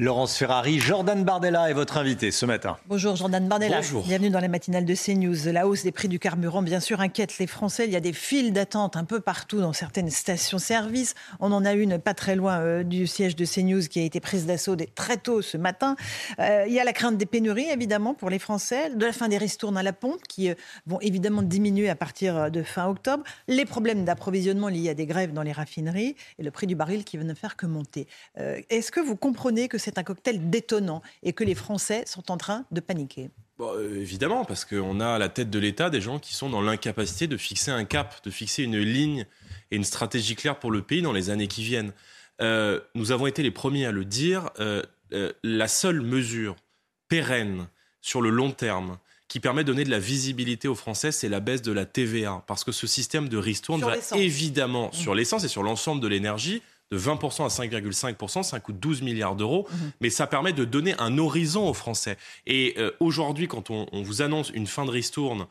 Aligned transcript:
Laurence 0.00 0.36
Ferrari, 0.36 0.78
Jordan 0.78 1.24
Bardella 1.24 1.68
est 1.68 1.72
votre 1.72 1.96
invité 1.96 2.30
ce 2.30 2.46
matin. 2.46 2.76
Bonjour 2.86 3.16
Jordan 3.16 3.48
Bardella. 3.48 3.78
Bonjour. 3.78 4.04
Bienvenue 4.04 4.30
dans 4.30 4.38
la 4.38 4.46
matinale 4.46 4.84
de 4.84 4.94
CNews. 4.94 5.52
La 5.52 5.66
hausse 5.66 5.82
des 5.82 5.90
prix 5.90 6.06
du 6.06 6.20
carburant, 6.20 6.62
bien 6.62 6.78
sûr, 6.78 7.00
inquiète 7.00 7.36
les 7.38 7.48
Français. 7.48 7.84
Il 7.86 7.90
y 7.90 7.96
a 7.96 8.00
des 8.00 8.12
files 8.12 8.52
d'attente 8.52 8.96
un 8.96 9.02
peu 9.02 9.18
partout 9.18 9.60
dans 9.60 9.72
certaines 9.72 10.08
stations-service. 10.08 11.16
On 11.40 11.50
en 11.50 11.64
a 11.64 11.72
une 11.72 11.98
pas 11.98 12.14
très 12.14 12.36
loin 12.36 12.60
euh, 12.60 12.84
du 12.84 13.08
siège 13.08 13.34
de 13.34 13.44
CNews 13.44 13.88
qui 13.88 13.98
a 13.98 14.04
été 14.04 14.20
prise 14.20 14.46
d'assaut 14.46 14.76
dès 14.76 14.86
très 14.86 15.16
tôt 15.16 15.42
ce 15.42 15.56
matin. 15.56 15.96
Euh, 16.38 16.62
il 16.68 16.72
y 16.72 16.78
a 16.78 16.84
la 16.84 16.92
crainte 16.92 17.16
des 17.16 17.26
pénuries, 17.26 17.68
évidemment, 17.68 18.14
pour 18.14 18.30
les 18.30 18.38
Français, 18.38 18.94
de 18.94 19.04
la 19.04 19.12
fin 19.12 19.26
des 19.26 19.38
ristournes 19.38 19.76
à 19.76 19.82
la 19.82 19.92
pompe 19.92 20.22
qui 20.28 20.48
euh, 20.48 20.54
vont 20.86 21.00
évidemment 21.00 21.42
diminuer 21.42 21.88
à 21.88 21.96
partir 21.96 22.52
de 22.52 22.62
fin 22.62 22.86
octobre, 22.86 23.24
les 23.48 23.64
problèmes 23.64 24.04
d'approvisionnement 24.04 24.68
liés 24.68 24.90
à 24.90 24.94
des 24.94 25.06
grèves 25.06 25.32
dans 25.32 25.42
les 25.42 25.50
raffineries 25.50 26.14
et 26.38 26.44
le 26.44 26.52
prix 26.52 26.68
du 26.68 26.76
baril 26.76 27.02
qui 27.02 27.18
ne 27.18 27.34
faire 27.34 27.56
que 27.56 27.66
monter. 27.66 28.06
Euh, 28.38 28.60
Est-ce 28.70 28.92
que 28.92 29.00
vous 29.00 29.16
comprenez 29.16 29.66
que 29.66 29.76
c'est 29.76 29.87
un 29.96 30.02
cocktail 30.02 30.50
détonnant 30.50 31.02
et 31.22 31.32
que 31.32 31.44
les 31.44 31.54
Français 31.54 32.04
sont 32.06 32.30
en 32.30 32.36
train 32.36 32.64
de 32.70 32.80
paniquer 32.80 33.30
Bon, 33.58 33.72
euh, 33.74 34.00
évidemment, 34.00 34.44
parce 34.44 34.64
qu'on 34.64 35.00
a 35.00 35.08
à 35.08 35.18
la 35.18 35.28
tête 35.28 35.50
de 35.50 35.58
l'État 35.58 35.90
des 35.90 36.00
gens 36.00 36.18
qui 36.18 36.34
sont 36.34 36.48
dans 36.48 36.60
l'incapacité 36.60 37.26
de 37.26 37.36
fixer 37.36 37.70
un 37.72 37.84
cap, 37.84 38.22
de 38.24 38.30
fixer 38.30 38.62
une 38.62 38.78
ligne 38.78 39.26
et 39.70 39.76
une 39.76 39.84
stratégie 39.84 40.36
claire 40.36 40.58
pour 40.58 40.70
le 40.70 40.82
pays 40.82 41.02
dans 41.02 41.12
les 41.12 41.30
années 41.30 41.48
qui 41.48 41.62
viennent. 41.64 41.92
Euh, 42.40 42.80
nous 42.94 43.10
avons 43.10 43.26
été 43.26 43.42
les 43.42 43.50
premiers 43.50 43.86
à 43.86 43.92
le 43.92 44.04
dire. 44.04 44.50
euh, 44.60 44.82
euh, 45.12 45.32
la 45.42 45.68
seule 45.68 46.02
mesure 46.02 46.56
pérenne 47.08 47.68
sur 48.00 48.20
le 48.20 48.30
long 48.30 48.50
terme 48.50 48.98
qui 49.26 49.40
permet 49.40 49.62
de 49.62 49.68
donner 49.68 49.84
de 49.84 49.90
la 49.90 49.98
visibilité 49.98 50.68
aux 50.68 50.74
Français, 50.74 51.12
c'est 51.12 51.28
la 51.28 51.40
baisse 51.40 51.62
de 51.62 51.72
la 51.72 51.84
TVA. 51.84 52.42
Parce 52.46 52.64
que 52.64 52.72
ce 52.72 52.86
système 52.86 53.28
de 53.28 53.36
ristourne 53.36 53.80
Sur 53.80 53.88
va 53.88 53.96
évidemment 54.18 54.90
sur 54.92 55.14
l'essence 55.14 55.44
et 55.44 55.48
sur 55.48 55.62
l'ensemble 55.62 56.00
de 56.00 56.08
l'énergie 56.08 56.62
de 56.90 56.98
20% 56.98 57.44
à 57.44 57.48
5,5%, 57.48 58.42
ça 58.42 58.60
coûte 58.60 58.78
12 58.78 59.02
milliards 59.02 59.36
d'euros, 59.36 59.68
mais 60.00 60.10
ça 60.10 60.26
permet 60.26 60.52
de 60.52 60.64
donner 60.64 60.94
un 60.98 61.18
horizon 61.18 61.68
aux 61.68 61.74
Français. 61.74 62.16
Et 62.46 62.74
euh, 62.78 62.92
aujourd'hui, 63.00 63.48
quand 63.48 63.70
on, 63.70 63.86
on 63.92 64.02
vous 64.02 64.22
annonce 64.22 64.50
une 64.50 64.66
fin 64.66 64.84
de 64.84 64.90
ristourne, 64.90 65.46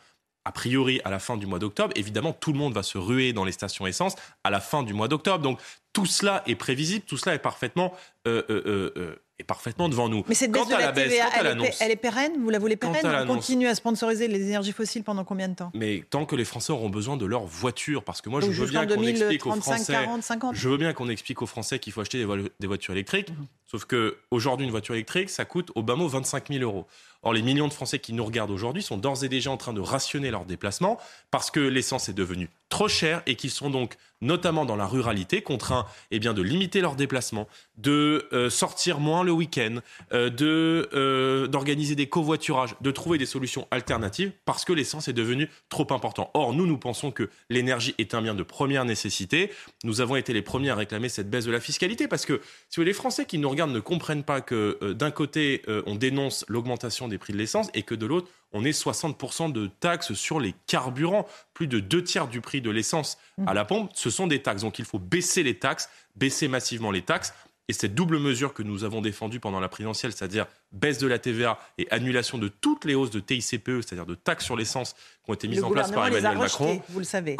a 0.47 0.51
priori 0.53 1.01
à 1.03 1.09
la 1.09 1.19
fin 1.19 1.35
du 1.35 1.45
mois 1.45 1.59
d'octobre, 1.59 1.91
évidemment, 1.97 2.31
tout 2.31 2.53
le 2.53 2.57
monde 2.57 2.73
va 2.73 2.81
se 2.81 2.97
ruer 2.97 3.33
dans 3.33 3.43
les 3.43 3.51
stations 3.51 3.85
essence 3.85 4.15
à 4.45 4.49
la 4.49 4.61
fin 4.61 4.81
du 4.81 4.93
mois 4.93 5.09
d'octobre. 5.09 5.43
Donc 5.43 5.59
tout 5.91 6.05
cela 6.05 6.41
est 6.45 6.55
prévisible, 6.55 7.03
tout 7.05 7.17
cela 7.17 7.35
est 7.35 7.39
parfaitement, 7.39 7.93
euh, 8.27 8.61
euh, 8.65 8.91
euh, 8.97 9.15
est 9.39 9.43
parfaitement 9.43 9.87
devant 9.87 10.09
nous. 10.09 10.23
Mais 10.27 10.33
cette 10.35 10.51
baisse 10.51 10.65
de 10.67 10.71
la, 10.71 10.79
la 10.79 10.91
baisse, 10.91 11.09
TVA, 11.11 11.25
elle, 11.39 11.61
est, 11.61 11.75
elle 11.79 11.97
pérenne 11.97 12.31
Vous 12.39 12.49
la 12.49 12.57
voulez 12.57 12.75
pérenne 12.75 13.05
On 13.29 13.35
continue 13.35 13.67
à 13.67 13.75
sponsoriser 13.75 14.27
les 14.27 14.41
énergies 14.41 14.71
fossiles 14.71 15.03
pendant 15.03 15.23
combien 15.23 15.47
de 15.47 15.53
temps? 15.55 15.71
Mais 15.75 16.03
tant 16.09 16.25
que 16.25 16.35
les 16.35 16.43
Français 16.45 16.71
auront 16.73 16.89
besoin 16.89 17.17
de 17.17 17.25
leur 17.25 17.43
voiture, 17.45 18.03
parce 18.03 18.21
que 18.21 18.29
moi 18.29 18.41
Donc 18.41 18.51
je 18.51 18.63
veux 18.63 18.69
bien 18.69 18.87
qu'on 18.87 19.03
explique 19.03 19.45
aux 19.45 19.49
2035, 19.51 19.61
Français, 19.75 19.93
40, 19.93 20.23
50 20.23 20.55
je 20.55 20.69
veux 20.69 20.77
bien 20.77 20.93
qu'on 20.93 21.09
explique 21.09 21.41
aux 21.43 21.45
Français 21.45 21.77
qu'il 21.77 21.93
faut 21.93 22.01
acheter 22.01 22.17
des, 22.17 22.25
vo- 22.25 22.35
des 22.59 22.67
voitures 22.67 22.93
électriques, 22.93 23.29
Mhm. 23.29 23.45
sauf 23.69 23.85
que 23.85 24.17
aujourd'hui 24.31 24.65
une 24.65 24.71
voiture 24.71 24.95
électrique 24.95 25.29
ça 25.29 25.45
coûte 25.45 25.71
au 25.75 25.83
bas 25.83 25.95
mot 25.95 26.07
25 26.07 26.47
000 26.51 26.63
euros. 26.63 26.87
Or 27.23 27.33
les 27.33 27.41
millions 27.41 27.67
de 27.67 27.73
Français 27.73 27.99
qui 27.99 28.13
nous 28.13 28.23
regardent 28.23 28.51
aujourd'hui 28.51 28.81
sont 28.83 28.97
d'ores 28.97 29.23
et 29.23 29.29
déjà 29.29 29.51
en 29.51 29.57
train 29.57 29.73
de 29.73 29.81
rationner 29.81 30.31
leurs 30.31 30.45
déplacements 30.45 30.97
parce 31.31 31.51
que 31.51 31.59
l'essence 31.59 32.09
est 32.09 32.13
devenue 32.13 32.49
trop 32.69 32.87
chère 32.87 33.21
et 33.25 33.35
qu'ils 33.35 33.49
sont 33.51 33.69
donc 33.71 33.97
notamment 34.21 34.65
dans 34.65 34.75
la 34.75 34.85
ruralité 34.85 35.41
contraints 35.41 35.85
eh 36.11 36.19
bien 36.19 36.33
de 36.33 36.41
limiter 36.41 36.79
leurs 36.79 36.95
déplacements, 36.95 37.47
de 37.77 38.16
euh, 38.33 38.49
sortir 38.49 38.99
moins 38.99 39.23
le 39.23 39.31
week-end, 39.31 39.77
euh, 40.13 40.29
de 40.29 40.89
euh, 40.93 41.47
d'organiser 41.47 41.95
des 41.95 42.07
covoiturages, 42.07 42.75
de 42.81 42.91
trouver 42.91 43.17
des 43.17 43.25
solutions 43.25 43.67
alternatives 43.71 44.31
parce 44.45 44.65
que 44.65 44.73
l'essence 44.73 45.07
est 45.07 45.13
devenue 45.13 45.49
trop 45.69 45.87
important. 45.91 46.31
Or 46.33 46.53
nous 46.53 46.65
nous 46.65 46.77
pensons 46.77 47.11
que 47.11 47.29
l'énergie 47.49 47.95
est 47.97 48.13
un 48.13 48.21
bien 48.21 48.33
de 48.33 48.43
première 48.43 48.85
nécessité. 48.85 49.51
Nous 49.83 50.01
avons 50.01 50.15
été 50.15 50.33
les 50.33 50.41
premiers 50.41 50.69
à 50.69 50.75
réclamer 50.75 51.09
cette 51.09 51.29
baisse 51.29 51.45
de 51.45 51.51
la 51.51 51.59
fiscalité 51.59 52.07
parce 52.07 52.25
que 52.25 52.41
si 52.69 52.83
les 52.83 52.93
Français 52.93 53.25
qui 53.25 53.37
nous 53.37 53.49
regardent 53.49 53.73
ne 53.73 53.79
comprennent 53.79 54.23
pas 54.23 54.41
que 54.41 54.93
d'un 54.93 55.11
côté 55.11 55.63
on 55.85 55.95
dénonce 55.95 56.45
l'augmentation 56.47 57.07
des 57.07 57.17
prix 57.17 57.33
de 57.33 57.37
l'essence 57.37 57.69
et 57.73 57.83
que 57.83 57.95
de 57.95 58.05
l'autre 58.05 58.29
on 58.53 58.63
est 58.63 58.71
60% 58.71 59.51
de 59.51 59.67
taxes 59.79 60.13
sur 60.13 60.39
les 60.39 60.53
carburants, 60.67 61.27
plus 61.53 61.67
de 61.67 61.79
deux 61.79 62.03
tiers 62.03 62.27
du 62.27 62.41
prix 62.41 62.61
de 62.61 62.69
l'essence 62.69 63.17
à 63.45 63.53
la 63.53 63.65
pompe, 63.65 63.91
ce 63.93 64.09
sont 64.09 64.27
des 64.27 64.41
taxes. 64.41 64.61
Donc 64.61 64.79
il 64.79 64.85
faut 64.85 64.99
baisser 64.99 65.43
les 65.43 65.59
taxes, 65.59 65.89
baisser 66.15 66.47
massivement 66.47 66.91
les 66.91 67.01
taxes. 67.01 67.33
Et 67.69 67.73
cette 67.73 67.93
double 67.95 68.17
mesure 68.19 68.53
que 68.53 68.63
nous 68.63 68.83
avons 68.85 69.01
défendue 69.01 69.39
pendant 69.41 69.59
la 69.59 69.67
présidentielle, 69.67 70.13
c'est-à-dire 70.13 70.45
baisse 70.71 70.99
de 70.99 71.07
la 71.07 71.19
TVA 71.19 71.59
et 71.77 71.87
annulation 71.91 72.37
de 72.37 72.47
toutes 72.47 72.85
les 72.85 72.95
hausses 72.95 73.11
de 73.11 73.19
TICPE, 73.19 73.81
c'est-à-dire 73.81 74.05
de 74.05 74.15
taxes 74.15 74.45
sur 74.45 74.55
l'essence 74.55 74.93
qui 75.25 75.31
ont 75.31 75.33
été 75.33 75.47
mises 75.49 75.59
Le 75.59 75.65
en 75.65 75.71
place 75.71 75.91
par 75.91 76.05
gouvernement 76.05 76.17
les 76.17 76.25
a 76.25 76.29
Emmanuel 76.31 76.43
Macron, 76.47 76.65
rejetés, 76.67 76.83
vous 76.89 76.99
le 76.99 77.05
savez. 77.05 77.35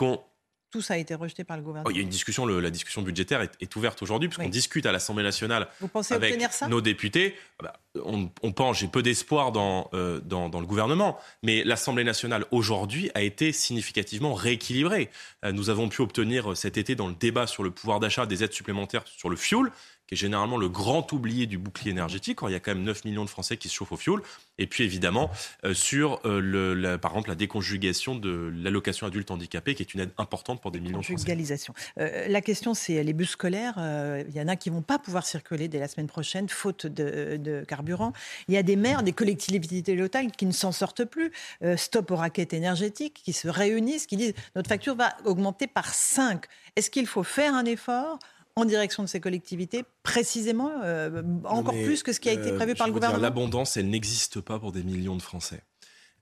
Tout 0.70 0.82
ça 0.82 0.96
a 0.96 0.98
été 0.98 1.16
rejeté 1.16 1.46
par 1.46 1.56
le 1.56 1.64
Oh, 1.64 1.68
gouvernement. 1.68 1.90
il 1.92 1.96
y 1.96 2.00
a 2.00 2.04
une 2.04 2.10
discussion, 2.10 2.46
le- 2.46 2.60
la 2.60 2.70
discussion 2.70 3.02
budgétaire 3.02 3.42
est, 3.42 3.54
est 3.62 3.74
ouverte 3.78 4.02
aujourd'hui, 4.02 4.28
puisqu'on 4.28 4.44
Oui. 4.44 4.50
discute 4.50 4.86
à 4.86 4.92
l'Assemblée 4.92 5.24
nationale 5.24 5.70
Vous 5.80 5.88
pensez 5.88 6.14
avec 6.14 6.30
obtenir 6.34 6.52
ça? 6.52 6.68
nos 6.68 6.82
députés. 6.82 7.36
Ah 7.60 7.64
bah, 7.64 7.74
on, 8.04 8.30
on 8.44 8.52
pense, 8.52 8.80
j'ai 8.80 8.90
peu 8.90 9.02
d'espoir 9.02 9.54
dans, 9.54 9.90
euh, 9.94 10.20
dans, 10.20 10.50
dans 10.50 10.60
le 10.60 10.66
gouvernement, 10.66 11.18
mais 11.42 11.64
l'Assemblée 11.64 12.04
nationale 12.04 12.44
aujourd'hui 12.52 13.10
a 13.16 13.22
été 13.22 13.54
significativement 13.54 14.34
rééquilibrée. 14.34 15.10
Euh, 15.46 15.54
nous 15.54 15.70
avons 15.70 15.88
pu 15.88 16.02
obtenir 16.02 16.52
euh, 16.52 16.56
cet 16.56 16.76
été 16.78 16.96
dans 16.96 17.08
le 17.08 17.16
débat 17.16 17.48
sur 17.48 17.64
le 17.64 17.72
pouvoir 17.72 18.02
d'achat 18.02 18.26
des 18.26 18.44
aides 18.44 18.52
supplémentaires 18.54 19.04
sur 19.06 19.30
le 19.30 19.38
fioul, 19.38 19.72
qui 20.08 20.16
est 20.16 20.18
généralement 20.18 20.58
le 20.58 20.70
grand 20.70 21.12
oublié 21.14 21.46
du 21.46 21.58
bouclier 21.58 21.92
énergétique. 21.92 22.42
Or, 22.42 22.50
il 22.50 22.54
y 22.54 22.56
a 22.56 22.60
quand 22.60 22.74
même 22.74 22.84
9 22.84 23.06
millions 23.06 23.26
de 23.26 23.30
Français 23.30 23.58
qui 23.58 23.68
se 23.70 23.74
chauffent 23.76 23.92
au 23.92 23.98
fioul. 23.98 24.22
Et 24.58 24.66
puis 24.66 24.84
évidemment, 24.84 25.30
euh, 25.66 25.74
sur 25.74 26.20
euh, 26.26 26.40
le, 26.40 26.74
la- 26.74 26.98
par 26.98 27.12
exemple 27.12 27.30
la 27.30 27.36
déconjugation 27.36 28.16
de 28.16 28.52
l'allocation 28.56 29.06
adulte 29.06 29.30
handicapé, 29.32 29.76
qui 29.76 29.84
est 29.84 29.94
une 29.94 30.00
aide 30.00 30.12
importante 30.18 30.62
pour 30.62 30.72
des 30.72 30.80
millions 30.80 30.98
de 31.00 31.04
Français. 31.18 31.30
Euh, 32.00 32.28
la 32.28 32.42
question, 32.42 32.74
c'est 32.74 33.04
les 33.04 33.14
bus 33.14 33.30
scolaires. 33.32 33.76
Il 34.28 34.36
y 34.36 34.42
en 34.42 34.48
a 34.48 34.56
qui 34.56 34.70
vont 34.70 34.82
pas 34.82 34.98
pouvoir 34.98 35.26
circuler 35.26 35.68
dès 35.68 35.80
la 35.80 35.88
semaine 35.88 36.08
prochaine, 36.08 36.50
faute 36.50 36.86
de, 36.88 37.38
de 37.38 37.64
carburant. 37.68 38.14
Il 38.48 38.54
y 38.54 38.58
a 38.58 38.64
des 38.64 38.76
maires, 38.76 39.04
des 39.04 39.12
collectivités 39.14 39.96
locales 39.96 40.32
qui 40.32 40.46
ne 40.46 40.52
s'en 40.52 40.72
sortent 40.72 41.06
plus. 41.06 41.32
Stop 41.76 42.12
aux 42.12 42.16
raquettes 42.16 42.54
énergétiques, 42.54 43.22
qui 43.24 43.34
se 43.34 43.48
réunissent, 43.48 44.08
qui 44.08 44.18
disent 44.18 44.34
notre 44.56 44.70
facture 44.70 44.96
va 44.96 45.16
augmenter 45.26 45.68
par 45.68 45.94
5. 45.94 46.46
Est-ce 46.76 46.90
qu'il 46.90 47.08
faut 47.08 47.24
faire 47.24 47.54
un 47.54 47.66
effort 47.66 48.20
en 48.58 48.66
direction 48.66 49.04
de 49.04 49.08
ces 49.08 49.20
collectivités, 49.20 49.84
précisément, 50.02 50.72
euh, 50.84 51.22
encore 51.46 51.76
Mais, 51.76 51.84
plus 51.84 52.02
que 52.02 52.12
ce 52.12 52.20
qui 52.20 52.28
a 52.28 52.34
été 52.34 52.50
euh, 52.52 52.56
prévu 52.56 52.72
je 52.72 52.78
par 52.78 52.88
le 52.88 52.94
gouvernement 52.94 53.22
L'abondance, 53.22 53.78
elle 53.78 53.88
n'existe 53.88 54.42
pas 54.42 54.58
pour 54.58 54.72
des 54.72 54.82
millions 54.82 55.16
de 55.16 55.22
Français. 55.22 55.62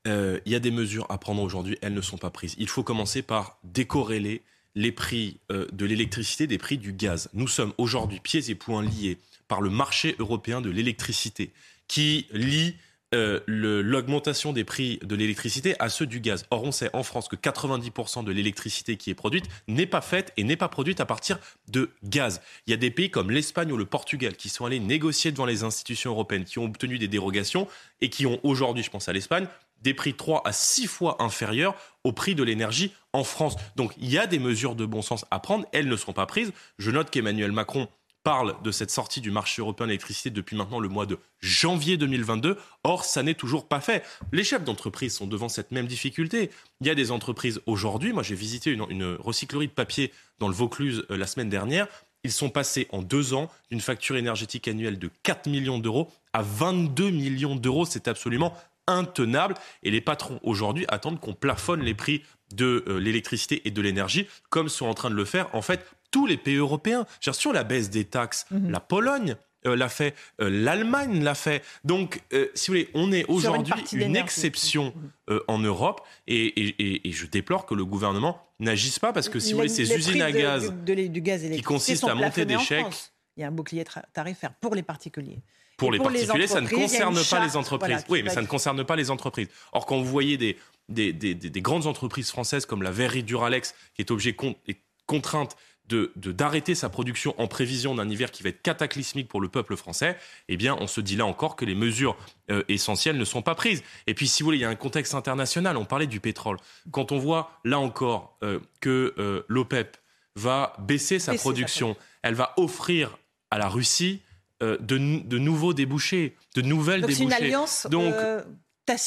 Euh, 0.06 0.42
Il 0.46 0.52
y 0.52 0.56
a 0.56 0.60
des 0.60 0.70
mesures 0.70 1.06
à 1.08 1.18
prendre 1.18 1.42
aujourd'hui, 1.42 1.78
elles 1.82 1.94
ne 1.94 2.02
sont 2.02 2.18
pas 2.18 2.32
prises. 2.32 2.54
Il 2.58 2.68
faut 2.68 2.84
commencer 2.84 3.22
par 3.22 3.58
décorréler 3.64 4.44
les 4.76 4.92
prix 4.92 5.40
euh, 5.50 5.66
de 5.72 5.86
l'électricité 5.86 6.46
des 6.46 6.58
prix 6.58 6.78
du 6.78 6.92
gaz. 6.92 7.30
Nous 7.34 7.48
sommes 7.48 7.72
aujourd'hui 7.78 8.20
pieds 8.20 8.50
et 8.50 8.56
poings 8.56 8.84
liés 8.84 9.18
par 9.48 9.62
le 9.62 9.70
marché 9.70 10.18
européen 10.20 10.60
de 10.60 10.70
l'électricité 10.70 11.54
qui 11.88 12.28
lie 12.34 12.76
euh, 13.16 13.40
l'augmentation 13.48 14.54
des 14.54 14.64
prix 14.64 15.00
de 15.04 15.16
l'électricité 15.16 15.76
à 15.80 15.90
ceux 15.90 16.06
du 16.06 16.20
gaz. 16.20 16.46
Or, 16.52 16.64
on 16.64 16.72
sait 16.72 16.90
en 16.94 17.04
France 17.04 17.28
que 17.28 17.36
90% 17.36 18.24
de 18.24 18.32
l'électricité 18.32 18.98
qui 18.98 19.10
est 19.10 19.16
produite 19.16 19.46
n'est 19.68 19.86
pas 19.86 20.02
faite 20.02 20.34
et 20.38 20.44
n'est 20.44 20.58
pas 20.58 20.68
produite 20.68 21.00
à 21.00 21.06
partir 21.06 21.40
de 21.70 21.90
gaz. 22.04 22.42
Il 22.68 22.72
y 22.72 22.74
a 22.74 22.78
des 22.78 22.92
pays 22.92 23.10
comme 23.10 23.32
l'Espagne 23.32 23.72
ou 23.72 23.78
le 23.78 23.86
Portugal 23.86 24.36
qui 24.36 24.50
sont 24.50 24.66
allés 24.66 24.80
négocier 24.80 25.32
devant 25.32 25.46
les 25.46 25.64
institutions 25.64 26.12
européennes, 26.12 26.44
qui 26.44 26.60
ont 26.60 26.66
obtenu 26.66 27.00
des 27.00 27.08
dérogations 27.08 27.68
et 28.02 28.10
qui 28.10 28.26
ont 28.26 28.40
aujourd'hui, 28.44 28.84
je 28.84 28.90
pense 28.90 29.10
à 29.10 29.14
l'Espagne, 29.14 29.48
des 29.82 29.94
prix 29.94 30.14
3 30.14 30.42
à 30.46 30.52
6 30.52 30.88
fois 30.88 31.22
inférieurs 31.22 31.76
au 32.04 32.12
prix 32.12 32.36
de 32.36 32.44
l'énergie 32.44 32.94
en 33.14 33.24
France. 33.24 33.56
Donc 33.76 33.94
il 33.98 34.12
y 34.12 34.18
a 34.18 34.28
des 34.28 34.40
mesures 34.40 34.76
de 34.76 34.86
bon 34.86 35.02
sens 35.02 35.26
à 35.32 35.40
prendre, 35.40 35.66
elles 35.72 35.88
ne 35.88 35.96
seront 35.96 36.14
pas 36.14 36.26
prises. 36.26 36.52
Je 36.78 36.92
note 36.92 37.10
qu'Emmanuel 37.10 37.52
Macron 37.52 37.88
parle 38.26 38.56
de 38.64 38.72
cette 38.72 38.90
sortie 38.90 39.22
du 39.22 39.30
marché 39.30 39.62
européen 39.62 39.86
de 39.86 40.30
depuis 40.32 40.58
maintenant 40.58 40.80
le 40.80 40.90
mois 40.90 41.06
de 41.06 41.20
janvier 41.42 41.96
2022. 41.96 42.58
Or, 42.84 43.06
ça 43.06 43.22
n'est 43.22 43.36
toujours 43.36 43.68
pas 43.68 43.80
fait. 43.82 44.04
Les 44.32 44.44
chefs 44.44 44.64
d'entreprise 44.64 45.16
sont 45.16 45.28
devant 45.28 45.48
cette 45.48 45.72
même 45.72 45.86
difficulté. 45.86 46.50
Il 46.82 46.88
y 46.88 46.90
a 46.90 46.96
des 46.96 47.12
entreprises 47.12 47.62
aujourd'hui, 47.68 48.14
moi 48.14 48.24
j'ai 48.24 48.34
visité 48.34 48.72
une, 48.72 48.84
une 48.90 49.16
recyclerie 49.20 49.68
de 49.68 49.72
papier 49.72 50.12
dans 50.40 50.48
le 50.48 50.56
Vaucluse 50.56 51.06
euh, 51.12 51.18
la 51.18 51.28
semaine 51.28 51.50
dernière. 51.50 51.88
Ils 52.24 52.32
sont 52.32 52.50
passés 52.50 52.88
en 52.92 53.04
deux 53.04 53.36
ans 53.36 53.52
d'une 53.70 53.80
facture 53.80 54.18
énergétique 54.18 54.68
annuelle 54.68 54.98
de 54.98 55.12
4 55.22 55.48
millions 55.48 55.78
d'euros 55.78 56.12
à 56.34 56.42
22 56.42 57.12
millions 57.12 57.56
d'euros. 57.56 57.86
C'est 57.86 58.08
absolument 58.08 58.58
intenable. 58.88 59.54
Et 59.84 59.92
les 59.92 60.02
patrons 60.02 60.40
aujourd'hui 60.42 60.86
attendent 60.88 61.20
qu'on 61.20 61.36
plafonne 61.36 61.82
les 61.82 61.94
prix 61.94 62.24
de 62.56 62.84
euh, 62.88 62.98
l'électricité 62.98 63.62
et 63.66 63.72
de 63.72 63.82
l'énergie, 63.84 64.28
comme 64.50 64.68
sont 64.68 64.88
en 64.88 64.96
train 64.96 65.12
de 65.12 65.16
le 65.16 65.26
faire 65.26 65.54
en 65.54 65.62
fait 65.62 65.86
tous 66.16 66.26
les 66.26 66.38
pays 66.38 66.56
européens. 66.56 67.06
Sur 67.20 67.52
la 67.52 67.66
baisse 67.66 67.90
des 67.90 68.06
taxes, 68.06 68.46
mhm. 68.50 68.72
la 68.72 68.80
Pologne 68.80 69.36
euh, 69.68 69.76
l'a 69.76 69.90
fait, 69.90 70.16
euh, 70.40 70.50
l'Allemagne 70.50 71.22
l'a 71.22 71.36
fait. 71.36 71.62
Donc, 71.84 72.22
euh, 72.32 72.48
si 72.56 72.68
vous 72.68 72.78
voulez, 72.78 72.90
on 72.94 73.12
est 73.12 73.26
aujourd'hui 73.26 73.74
une, 73.92 74.16
exception 74.16 74.94
mhm. 75.28 75.40
en 75.50 75.60
Europe 75.60 76.08
et, 76.26 77.02
je 77.04 77.26
déplore 77.26 77.66
que 77.66 77.76
le 77.76 77.84
gouvernement 77.84 78.42
n'agisse 78.62 78.98
pas 78.98 79.12
parce 79.12 79.28
que 79.28 79.40
si 79.40 79.52
vous 79.52 79.58
voulez, 79.58 79.68
ces 79.68 79.94
usines 79.94 80.22
à 80.22 80.32
gaz, 80.32 80.72
du 80.86 81.22
gaz 81.22 81.42
qui 81.42 81.62
consistent 81.62 82.08
à 82.08 82.16
monter 82.16 82.46
des 82.46 82.60
chèques. 82.60 83.12
Il 83.36 83.42
y 83.42 83.44
a 83.44 83.48
un 83.48 83.52
bouclier 83.52 83.84
tarifaire 84.14 84.54
pour 84.54 84.74
les 84.74 84.84
particuliers. 84.84 85.42
Pour 85.76 85.92
les 85.92 86.00
particuliers, 86.00 86.48
ça 86.48 86.62
ne 86.62 86.70
concerne 86.70 87.20
pas 87.30 87.46
les 87.46 87.58
entreprises. 87.58 88.06
oui, 88.08 88.24
mais 88.24 88.30
ça 88.30 88.42
ne 88.42 88.48
concerne 88.48 88.86
pas 88.86 88.96
les 88.96 89.12
entreprises. 89.12 89.50
Or, 89.74 89.86
quand 89.86 89.98
vous 89.98 90.06
voyez 90.06 90.38
des, 90.38 90.58
des, 90.88 91.12
des, 91.12 91.62
grandes 91.62 91.88
entreprises 91.88 92.30
françaises 92.30 92.66
comme 92.66 92.84
la 92.84 92.92
Verrerie 92.92 93.24
Duralex, 93.24 93.76
qui 93.94 94.02
est 94.02 94.12
obligée 94.12 94.34
et 94.68 94.78
contrainte 95.06 95.58
de, 95.88 96.12
d'arrêter 96.16 96.76
sa 96.76 96.90
production 96.90 97.36
en 97.38 97.48
prévision 97.48 97.96
d'un 97.96 98.10
hiver 98.10 98.32
qui 98.32 98.44
va 98.44 98.50
être 98.50 98.62
cataclysmique 98.62 99.28
pour 99.28 99.42
le 99.42 99.48
peuple 99.48 99.76
français, 99.76 100.18
eh 100.48 100.58
bien, 100.58 100.76
on 100.80 100.88
se 100.88 101.02
dit 101.02 101.16
là 101.16 101.26
encore 101.26 101.56
que 101.56 101.66
les 101.66 101.76
mesures 101.76 102.18
euh, 102.52 102.64
essentielles 102.68 103.18
ne 103.18 103.26
sont 103.26 103.42
pas 103.42 103.56
prises. 103.56 103.84
Et 104.08 104.14
puis, 104.14 104.28
si 104.28 104.44
vous 104.44 104.48
voulez, 104.48 104.58
il 104.58 104.62
y 104.62 104.66
a 104.66 104.70
un 104.70 104.76
contexte 104.76 105.14
international. 105.14 105.78
On 105.78 105.86
parlait 105.86 106.08
du 106.08 106.20
pétrole. 106.20 106.58
Quand 106.92 107.12
on 107.12 107.18
voit 107.18 107.60
là 107.64 107.80
encore 107.80 108.38
euh, 108.44 108.60
que 108.82 109.14
euh, 109.18 109.44
l'OPEP 109.48 109.98
va 110.36 110.74
baisser 110.80 111.20
sa 111.20 111.34
production, 111.36 111.96
elle 112.22 112.36
va 112.36 112.54
offrir 112.58 113.18
à 113.52 113.58
la 113.58 113.70
Russie 113.70 114.22
de, 114.62 114.78
de, 114.80 115.38
nouveaux 115.38 115.74
débouchés, 115.74 116.36
de 116.56 116.62
nouvelles 116.62 117.02
Donc, 117.02 117.10
débouchés. 117.10 117.30
C'est 117.30 117.38
une 117.38 117.44
alliance. 117.46 117.88
Donc, 117.90 118.14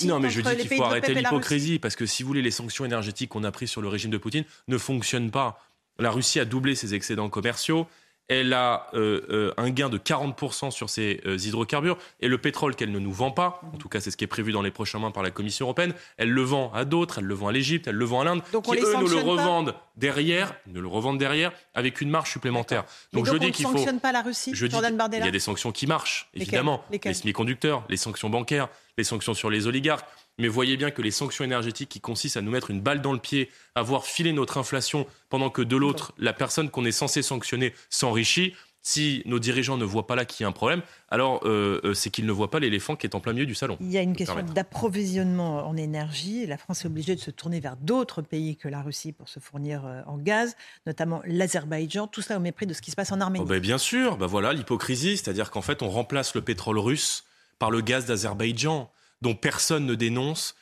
non, 0.05 0.19
mais 0.19 0.31
je 0.31 0.41
dis 0.41 0.57
qu'il 0.57 0.77
faut 0.77 0.85
arrêter 0.85 1.15
l'hypocrisie 1.15 1.79
parce 1.79 1.97
que 1.97 2.07
si 2.07 2.23
vous 2.23 2.29
voulez, 2.29 2.43
les 2.43 2.51
sanctions 2.51 2.85
énergétiques 2.85 3.31
qu'on 3.31 3.45
a 3.45 3.53
prises 3.53 3.71
sur 3.71 3.81
le 3.81 3.89
régime 3.89 4.11
de 4.11 4.19
Poutine 4.19 4.45
ne 4.67 4.79
fonctionnent 4.79 5.31
pas. 5.31 5.61
La 5.99 6.11
Russie 6.11 6.41
a 6.41 6.45
doublé 6.45 6.75
ses 6.75 6.95
excédents 6.95 7.29
commerciaux 7.29 7.87
elle 8.29 8.53
a 8.53 8.89
euh, 8.93 9.23
euh, 9.31 9.55
un 9.57 9.71
gain 9.71 9.89
de 9.89 9.97
40% 9.97 10.71
sur 10.71 10.91
ses 10.91 11.21
euh, 11.27 11.39
hydrocarbures 11.39 11.97
et 12.21 12.29
le 12.29 12.39
pétrole 12.39 12.77
qu'elle 12.77 12.93
ne 12.93 12.99
nous 12.99 13.13
vend 13.13 13.31
pas, 13.31 13.61
en 13.73 13.79
tout 13.79 13.89
cas 13.89 14.01
c'est 14.01 14.11
ce 14.11 14.17
qui 14.19 14.25
est 14.25 14.29
prévu 14.29 14.53
dans 14.53 14.61
les 14.61 14.71
prochains 14.71 14.99
mois 14.99 15.13
par 15.13 15.23
la 15.23 15.31
Commission 15.31 15.65
européenne, 15.65 15.95
elle 16.19 16.31
le 16.31 16.43
vend 16.43 16.71
à 16.75 16.85
d'autres, 16.85 17.19
elle 17.19 17.25
le 17.25 17.35
vend 17.35 17.49
à 17.49 17.53
l'Égypte, 17.53 17.89
elle 17.89 17.97
le 17.97 18.05
vend 18.05 18.21
à 18.21 18.25
l'Inde, 18.25 18.43
qui 18.43 18.77
eux 18.77 18.97
nous 19.01 19.09
le 19.09 19.19
revendent 19.19 19.75
derrière, 19.97 20.55
ne 20.67 20.79
le 20.79 20.89
revendent 20.89 21.19
derrière 21.19 21.53
avec 21.75 22.03
une 22.03 22.11
marge 22.11 22.31
supplémentaire. 22.31 22.85
Donc, 23.15 23.27
je 23.27 23.37
dis 23.37 23.51
qu'il 23.51 23.67
faut. 23.67 23.73
sanctionne 23.73 24.01
pas 24.01 24.13
la 24.13 24.23
Russie, 24.23 24.53
je 24.55 24.67
Jordan 24.67 24.97
Bardella. 24.97 25.25
Il 25.25 25.27
y 25.27 25.31
a 25.31 25.33
des 25.33 25.41
sanctions 25.41 25.73
qui 25.73 25.87
marchent, 25.87 26.29
évidemment, 26.35 26.85
les 26.91 27.15
semi-conducteurs, 27.15 27.85
les 27.89 27.97
sanctions 27.97 28.29
bancaires, 28.29 28.69
les 28.99 29.05
sanctions 29.05 29.35
sur 29.35 29.49
les 29.49 29.67
oligarques. 29.67 30.07
Mais 30.39 30.49
voyez 30.49 30.77
bien 30.77 30.91
que 30.91 31.03
les 31.03 31.11
sanctions 31.11 31.45
énergétiques 31.45 31.89
qui 31.89 32.01
consistent 32.01 32.37
à 32.37 32.43
nous 32.43 32.51
mettre 32.51 32.71
une 32.71 32.81
balle 32.81 33.03
dans 33.03 33.13
le 33.13 33.19
pied, 33.19 33.51
à 33.75 33.83
voir 33.83 34.05
filer 34.05 34.33
notre 34.33 34.59
inflation 34.59 35.07
pendant 35.29 35.51
que 35.51 35.63
de 35.63 35.77
l'autre, 35.77 36.13
la 36.19 36.33
personne 36.33 36.71
qu'on 36.71 36.85
est 36.85 36.93
censé 36.93 37.23
sanctionner 37.23 37.75
s'enrichit, 37.91 38.55
si 38.83 39.23
nos 39.27 39.39
dirigeants 39.39 39.77
ne 39.77 39.85
voient 39.85 40.07
pas 40.07 40.17
là 40.17 40.25
qu'il 40.25 40.45
y 40.45 40.47
a 40.47 40.49
un 40.49 40.53
problème, 40.53 40.83
alors 41.11 41.41
euh, 41.45 41.81
euh, 41.85 41.95
c'est 41.95 42.11
qu'ils 42.11 42.25
ne 42.25 42.33
voient 42.33 42.51
pas 42.51 42.59
l'éléphant 42.59 42.97
qui 42.97 43.07
est 43.07 43.15
en 43.15 43.21
plein 43.21 43.33
milieu 43.33 43.45
du 43.45 43.55
salon. 43.55 43.77
Il 43.81 43.91
y 43.91 43.99
a 43.99 44.03
une 44.03 44.17
question 44.17 44.43
d'approvisionnement 44.43 45.69
en 45.69 45.77
énergie. 45.77 46.47
La 46.47 46.57
France 46.57 46.85
est 46.85 46.87
obligée 46.87 47.15
de 47.15 47.21
se 47.21 47.31
tourner 47.31 47.61
vers 47.61 47.77
d'autres 47.77 48.23
pays 48.23 48.57
que 48.57 48.69
la 48.69 48.81
Russie 48.81 49.13
pour 49.13 49.29
se 49.29 49.41
fournir 49.41 49.85
euh, 49.85 50.01
en 50.07 50.17
gaz, 50.17 50.57
notamment 50.87 51.21
l'Azerbaïdjan. 51.27 52.07
Tout 52.07 52.23
cela 52.23 52.39
au 52.39 52.41
mépris 52.41 52.67
de 52.67 52.73
ce 52.73 52.81
qui 52.81 52.91
se 52.91 52.97
passe 52.97 53.13
en 53.13 53.21
Arménie. 53.21 53.45
Oh 53.45 53.49
ben 53.49 53.61
bien 53.61 53.79
sûr, 53.79 54.17
ben 54.17 54.27
voilà 54.27 54.53
l'hypocrisie, 54.53 55.17
c'est-à-dire 55.19 55.51
qu'en 55.51 55.63
fait 55.63 55.83
on 55.83 55.91
remplace 55.91 56.35
le 56.35 56.41
pétrole 56.41 56.79
russe 56.79 57.25
par 57.59 57.71
le 57.71 57.81
gaz 57.81 58.07
d'Azerbaïdjan, 58.07 58.91
dont 59.21 59.35
personne 59.35 59.87
ne 59.87 59.95
dénonce 59.95 60.55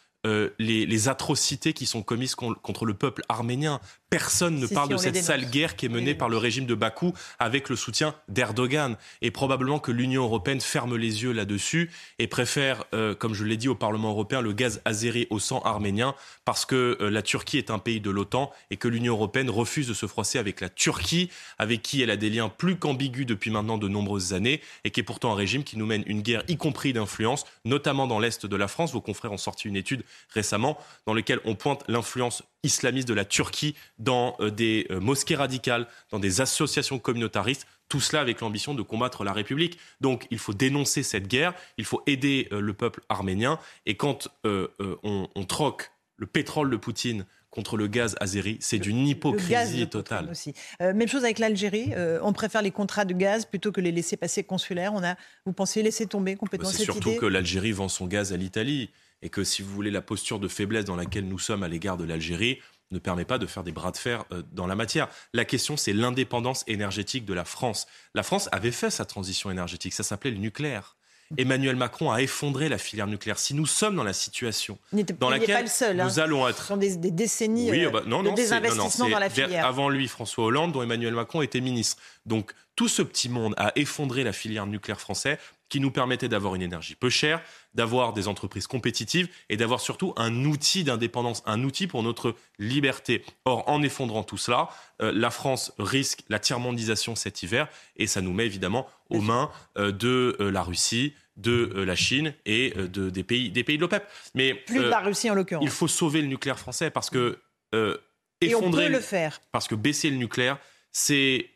les, 0.58 1.08
atrocités 1.08 1.73
qui 1.73 1.87
sont 1.87 2.02
commises 2.02 2.34
contre 2.34 2.84
le 2.84 2.94
peuple 2.94 3.23
arménien. 3.28 3.81
Personne 4.08 4.61
ne 4.61 4.67
parle 4.69 4.88
de 4.88 4.96
cette 4.96 5.17
sale 5.17 5.50
guerre 5.50 5.75
qui 5.75 5.87
est 5.87 5.88
menée 5.88 6.14
par 6.14 6.28
le 6.28 6.37
régime 6.37 6.64
de 6.64 6.75
Bakou 6.75 7.12
avec 7.40 7.69
le 7.69 7.75
soutien 7.75 8.14
d'Erdogan. 8.28 8.96
Et 9.20 9.32
probablement 9.32 9.81
que 9.81 9.90
l'Union 9.90 10.23
européenne 10.23 10.61
ferme 10.61 10.96
les 10.96 11.25
yeux 11.25 11.32
là-dessus 11.32 11.90
et 12.20 12.28
préfère, 12.28 12.84
euh, 12.94 13.17
comme 13.17 13.34
je 13.34 13.44
l'ai 13.44 13.56
dit 13.56 13.69
au 13.69 13.75
Parlement 13.75 14.11
européen, 14.11 14.40
le 14.40 14.52
gaz 14.52 14.81
azéri 14.84 15.26
au 15.31 15.40
sang 15.40 15.61
arménien 15.64 16.14
parce 16.44 16.64
que 16.64 16.96
euh, 17.00 17.11
la 17.11 17.23
Turquie 17.23 17.58
est 17.58 17.70
un 17.70 17.81
pays 17.81 18.00
de 18.00 18.11
l'OTAN 18.11 18.52
et 18.70 18.76
que 18.76 18.87
l'Union 18.87 19.14
européenne 19.14 19.50
refuse 19.50 19.88
de 19.88 19.94
se 19.94 20.06
froisser 20.06 20.38
avec 20.38 20.61
la 20.61 20.69
Turquie, 20.69 21.28
avec 21.58 21.82
qui 21.82 22.00
elle 22.00 22.11
a 22.11 22.17
des 22.17 22.31
liens 22.31 22.49
plus 22.49 22.76
qu'ambigus 22.76 23.26
depuis 23.26 23.50
maintenant 23.50 23.76
de 23.76 23.88
nombreuses 23.88 24.32
années 24.32 24.61
et 24.84 24.90
qui 24.90 25.00
est 25.00 25.05
pourtant 25.05 25.32
un 25.32 25.37
régime 25.37 25.64
qui 25.64 25.76
nous 25.76 25.87
mène 25.87 26.05
une 26.06 26.23
guerre, 26.23 26.44
y 26.46 26.56
compris 26.56 26.93
d'influence, 26.93 27.44
notamment 27.64 28.06
dans 28.06 28.20
l'Est 28.20 28.46
de 28.46 28.56
la 28.56 28.69
France. 28.69 28.93
Vos 28.93 29.00
confrères 29.00 29.32
ont 29.32 29.37
sorti 29.37 29.67
une 29.67 29.76
étude 29.76 30.05
récemment 30.31 30.79
dans 31.07 31.15
laquelle 31.15 31.41
on 31.45 31.55
pointe 31.55 31.85
l'influence 31.89 32.43
islamiste 32.67 33.09
de 33.09 33.15
la 33.15 33.25
Turquie 33.25 33.75
dans 33.99 34.37
euh, 34.41 34.51
des 34.51 34.87
euh, 34.91 35.01
mosquées 35.01 35.37
radicales, 35.37 35.87
dans 36.11 36.19
des 36.19 36.41
associations 36.41 36.99
communautaristes, 36.99 37.67
tout 37.89 38.01
cela 38.01 38.21
avec 38.21 38.41
l'ambition 38.41 38.75
de 38.75 38.83
combattre 38.83 39.25
la 39.25 39.33
République. 39.33 39.79
Donc 40.01 40.27
il 40.31 40.39
faut 40.39 40.53
dénoncer 40.53 41.03
cette 41.03 41.29
guerre, 41.29 41.55
il 41.79 41.85
faut 41.85 42.03
aider 42.07 42.49
euh, 42.53 42.61
le 42.61 42.75
peuple 42.75 43.01
arménien, 43.09 43.59
et 43.87 43.97
quand 43.97 44.29
on, 44.45 45.45
troque 45.49 45.93
le 46.17 46.27
pétrole 46.27 46.71
de 46.71 46.77
Poutine 46.77 47.25
contre 47.51 47.77
le 47.77 47.87
gaz 47.87 48.17
azéri, 48.21 48.59
c'est 48.61 48.79
d'une 48.79 49.07
hypocrisie 49.07 49.89
totale. 49.89 50.29
Aussi. 50.31 50.53
même 50.81 51.07
chose 51.07 51.25
avec 51.25 51.39
l'Algérie. 51.39 51.93
on 52.23 52.33
préfère 52.33 52.61
les 52.61 52.73
contrats 52.73 53.05
de 53.05 53.15
gaz 53.15 53.47
plutôt 53.47 53.71
que 53.71 53.81
les 53.81 53.93
laisser 53.93 54.17
passer 54.17 54.43
consulaires. 54.43 54.93
On 54.93 55.05
a, 55.05 55.15
vous 55.47 55.53
pensez 55.53 55.83
laisser 55.83 56.07
tomber 56.07 56.35
complètement 56.35 56.69
cette 56.69 56.81
idée 56.81 56.87
C'est 56.87 56.93
surtout 56.93 57.21
que 57.21 57.27
l'Algérie 57.27 57.73
vend 57.73 57.89
son 57.89 58.07
gaz 58.07 58.33
à 58.33 58.37
l'Italie 58.37 58.91
et 59.23 59.29
que 59.29 59.45
si 59.45 59.63
vous 59.63 59.73
voulez 59.73 59.91
la 59.91 60.03
posture 60.03 60.39
de 60.39 60.49
faiblesse 60.49 60.85
dans 60.85 60.97
laquelle 60.97 61.27
nous 61.27 61.39
sommes 61.39 61.63
à 61.63 61.69
l'égard 61.69 61.97
de 61.97 62.05
l'Algérie 62.05 62.59
ne 62.91 62.99
permet 62.99 63.25
pas 63.25 63.39
de 63.39 63.47
faire 63.47 63.65
des 63.65 63.73
bras 63.73 63.91
de 63.91 63.97
fer 63.97 64.25
euh, 64.33 64.43
dans 64.53 64.67
la 64.67 64.77
matière. 64.77 65.09
La 65.33 65.45
question, 65.45 65.77
c'est 65.77 65.93
l'indépendance 65.93 66.63
énergétique 66.69 67.25
de 67.25 67.35
la 67.35 67.45
France. 67.45 67.87
La 68.15 68.23
France 68.23 68.49
avait 68.53 68.71
fait 68.71 68.91
sa 68.91 69.05
transition 69.05 69.51
énergétique, 69.51 69.93
ça 69.93 70.03
s'appelait 70.03 70.31
le 70.31 70.39
nucléaire. 70.39 70.97
Emmanuel 71.37 71.77
Macron 71.77 72.13
a 72.13 72.23
effondré 72.23 72.69
la 72.69 72.79
filière 72.79 73.07
nucléaire. 73.07 73.39
Si 73.39 73.55
nous 73.55 73.67
sommes 73.67 73.97
dans 73.97 74.05
la 74.05 74.13
situation 74.13 74.79
dans 75.19 75.29
laquelle 75.29 75.65
nous 75.95 76.01
hein. 76.01 76.23
allons 76.23 76.47
être, 76.47 76.62
ce 76.62 76.69
sont 76.69 76.77
des, 76.77 76.97
décennies 76.97 77.71
oui, 77.71 77.85
euh, 77.85 77.91
bah, 77.91 78.03
non, 78.07 78.23
de 78.23 78.31
désinvestissement 78.31 79.09
dans 79.09 79.19
la 79.19 79.29
filière. 79.29 79.67
Avant 79.67 79.89
lui, 79.89 80.07
François 80.07 80.45
Hollande, 80.45 80.73
dont 80.73 80.83
Emmanuel 80.83 81.15
Macron 81.15 81.43
était 81.43 81.61
ministre. 81.61 82.01
Donc 82.27 82.53
tout 82.77 82.89
ce 82.89 83.03
petit 83.03 83.29
monde 83.29 83.55
a 83.57 83.73
effondré 83.75 84.23
la 84.23 84.33
filière 84.33 84.67
nucléaire 84.67 85.01
française 85.01 85.39
qui 85.69 85.81
nous 85.81 85.91
permettait 85.91 86.29
d'avoir 86.29 86.55
une 86.55 86.63
énergie 86.63 86.95
peu 86.95 87.11
chère, 87.11 87.43
d'avoir 87.75 88.13
des 88.13 88.29
entreprises 88.29 88.67
compétitives 88.67 89.29
et 89.49 89.57
d'avoir 89.57 89.81
surtout 89.81 90.13
un 90.17 90.45
outil 90.45 90.85
d'indépendance, 90.85 91.43
un 91.47 91.63
outil 91.65 91.87
pour 91.87 92.03
notre 92.03 92.35
liberté. 92.59 93.25
Or, 93.45 93.69
en 93.69 93.83
effondrant 93.83 94.23
tout 94.23 94.37
cela, 94.37 94.69
euh, 95.03 95.13
la 95.15 95.31
France 95.31 95.73
risque 95.79 96.23
la 96.29 96.39
tiers-mondisation 96.39 97.15
cet 97.15 97.43
hiver 97.43 97.69
et 97.97 98.07
ça 98.07 98.21
nous 98.21 98.33
met 98.33 98.47
évidemment 98.47 98.87
aux 99.11 99.21
mains 99.21 99.51
euh, 99.77 99.93
de 99.93 100.37
euh, 100.40 100.50
la 100.50 100.62
Russie, 100.62 101.14
de 101.37 101.71
la 101.83 101.97
Chine 101.97 102.33
et 102.47 102.71
de, 102.71 103.11
des, 103.11 103.23
pays, 103.23 103.50
des 103.50 103.62
pays 103.62 103.76
de 103.76 103.83
l'OPEP. 103.83 104.09
Mais 104.35 104.55
plus 104.55 104.79
de 104.79 104.85
la 104.85 105.00
Russie 105.00 105.31
en 105.31 105.35
l'occurrence. 105.35 105.62
Il 105.62 105.71
faut 105.71 105.88
sauver 105.88 106.23
le 106.23 106.29
nucléaire 106.29 106.59
français 106.59 106.90
parce 106.90 107.11
que 107.11 107.38
effondrer, 107.75 108.00
et 108.40 108.55
on 108.55 108.71
peut 108.71 108.88
le 108.88 109.00
faire. 109.00 109.43
Parce 109.52 109.69
que 109.69 109.75
baisser 109.75 110.09
le 110.09 110.17
nucléaire, 110.17 110.57
c'est 110.93 111.50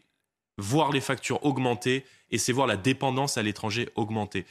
voir 0.59 0.93
les 0.93 1.01
factures 1.01 1.43
augmenter 1.47 2.05
et 2.31 2.39
c'est 2.39 2.53
voir 2.53 2.67
la 2.67 2.77
dépendance 2.77 3.39
à 3.39 3.43
l'étranger 3.43 3.89
augmenter. 3.97 4.47